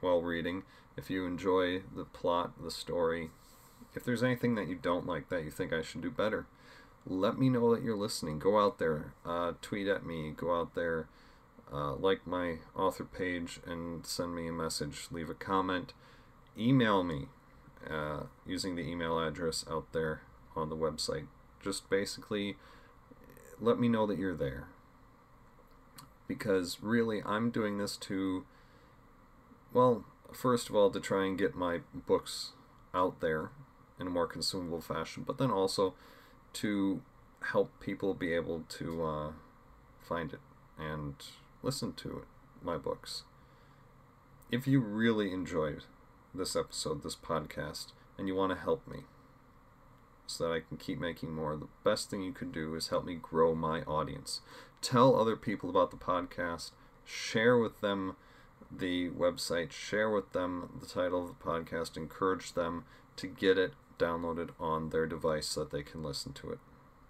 while 0.00 0.20
reading, 0.20 0.64
if 0.96 1.08
you 1.08 1.24
enjoy 1.24 1.82
the 1.94 2.04
plot, 2.04 2.52
the 2.62 2.70
story, 2.70 3.30
if 3.94 4.04
there's 4.04 4.22
anything 4.22 4.54
that 4.54 4.68
you 4.68 4.74
don't 4.74 5.06
like 5.06 5.28
that 5.28 5.44
you 5.44 5.50
think 5.50 5.72
I 5.72 5.82
should 5.82 6.02
do 6.02 6.10
better, 6.10 6.46
let 7.06 7.38
me 7.38 7.48
know 7.48 7.74
that 7.74 7.82
you're 7.82 7.96
listening. 7.96 8.38
Go 8.38 8.58
out 8.58 8.78
there, 8.78 9.14
uh, 9.24 9.52
tweet 9.62 9.88
at 9.88 10.04
me, 10.04 10.32
go 10.36 10.58
out 10.58 10.74
there, 10.74 11.08
uh, 11.72 11.94
like 11.94 12.26
my 12.26 12.58
author 12.76 13.04
page, 13.04 13.60
and 13.66 14.06
send 14.06 14.34
me 14.34 14.48
a 14.48 14.52
message, 14.52 15.08
leave 15.10 15.30
a 15.30 15.34
comment 15.34 15.92
email 16.58 17.02
me 17.02 17.26
uh, 17.88 18.24
using 18.46 18.76
the 18.76 18.82
email 18.82 19.18
address 19.18 19.64
out 19.70 19.92
there 19.92 20.22
on 20.54 20.68
the 20.68 20.76
website. 20.76 21.26
Just 21.62 21.88
basically 21.90 22.56
let 23.60 23.78
me 23.78 23.88
know 23.88 24.06
that 24.06 24.18
you're 24.18 24.36
there. 24.36 24.68
Because 26.28 26.78
really, 26.80 27.22
I'm 27.24 27.50
doing 27.50 27.78
this 27.78 27.96
to, 27.98 28.44
well, 29.72 30.04
first 30.32 30.68
of 30.68 30.76
all, 30.76 30.90
to 30.90 31.00
try 31.00 31.26
and 31.26 31.36
get 31.36 31.54
my 31.54 31.80
books 32.06 32.52
out 32.94 33.20
there 33.20 33.50
in 33.98 34.06
a 34.06 34.10
more 34.10 34.26
consumable 34.26 34.80
fashion, 34.80 35.24
but 35.26 35.38
then 35.38 35.50
also 35.50 35.94
to 36.54 37.02
help 37.52 37.70
people 37.80 38.14
be 38.14 38.32
able 38.32 38.64
to 38.68 39.04
uh, 39.04 39.32
find 40.00 40.32
it 40.32 40.40
and 40.78 41.14
listen 41.62 41.92
to 41.94 42.18
it, 42.18 42.24
my 42.62 42.76
books. 42.76 43.24
If 44.50 44.66
you 44.66 44.80
really 44.80 45.32
enjoyed 45.32 45.84
this 46.34 46.56
episode, 46.56 47.02
this 47.02 47.16
podcast, 47.16 47.92
and 48.18 48.26
you 48.26 48.34
want 48.34 48.52
to 48.52 48.58
help 48.58 48.86
me, 48.86 49.00
so 50.26 50.48
that 50.48 50.54
I 50.54 50.60
can 50.60 50.76
keep 50.76 51.00
making 51.00 51.34
more. 51.34 51.56
The 51.56 51.68
best 51.84 52.10
thing 52.10 52.22
you 52.22 52.32
can 52.32 52.52
do 52.52 52.74
is 52.74 52.88
help 52.88 53.04
me 53.04 53.16
grow 53.20 53.54
my 53.54 53.82
audience. 53.82 54.40
Tell 54.80 55.16
other 55.16 55.36
people 55.36 55.68
about 55.68 55.90
the 55.90 55.96
podcast, 55.96 56.70
share 57.04 57.58
with 57.58 57.80
them 57.80 58.16
the 58.70 59.10
website, 59.10 59.72
share 59.72 60.08
with 60.08 60.32
them 60.32 60.78
the 60.80 60.86
title 60.86 61.22
of 61.22 61.28
the 61.28 61.44
podcast, 61.44 61.96
encourage 61.96 62.52
them 62.52 62.84
to 63.16 63.26
get 63.26 63.58
it 63.58 63.74
downloaded 64.00 64.50
on 64.58 64.90
their 64.90 65.06
device 65.06 65.46
so 65.46 65.60
that 65.60 65.70
they 65.70 65.82
can 65.82 66.02
listen 66.02 66.32
to 66.32 66.50
it. 66.50 66.58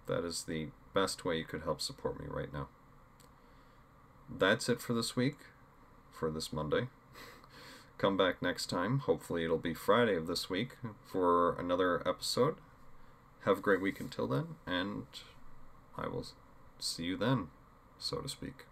That 0.07 0.25
is 0.25 0.43
the 0.43 0.67
best 0.93 1.23
way 1.23 1.37
you 1.37 1.45
could 1.45 1.63
help 1.63 1.81
support 1.81 2.19
me 2.19 2.27
right 2.29 2.53
now. 2.53 2.67
That's 4.29 4.69
it 4.69 4.81
for 4.81 4.93
this 4.93 5.15
week, 5.15 5.37
for 6.11 6.29
this 6.29 6.51
Monday. 6.51 6.87
Come 7.97 8.17
back 8.17 8.41
next 8.41 8.67
time. 8.67 8.99
Hopefully, 8.99 9.43
it'll 9.43 9.57
be 9.57 9.73
Friday 9.73 10.15
of 10.15 10.27
this 10.27 10.49
week 10.49 10.77
for 11.05 11.57
another 11.59 12.07
episode. 12.07 12.55
Have 13.45 13.59
a 13.59 13.61
great 13.61 13.81
week 13.81 13.99
until 13.99 14.27
then, 14.27 14.55
and 14.67 15.05
I 15.97 16.07
will 16.07 16.25
see 16.79 17.03
you 17.03 17.17
then, 17.17 17.47
so 17.97 18.17
to 18.17 18.29
speak. 18.29 18.65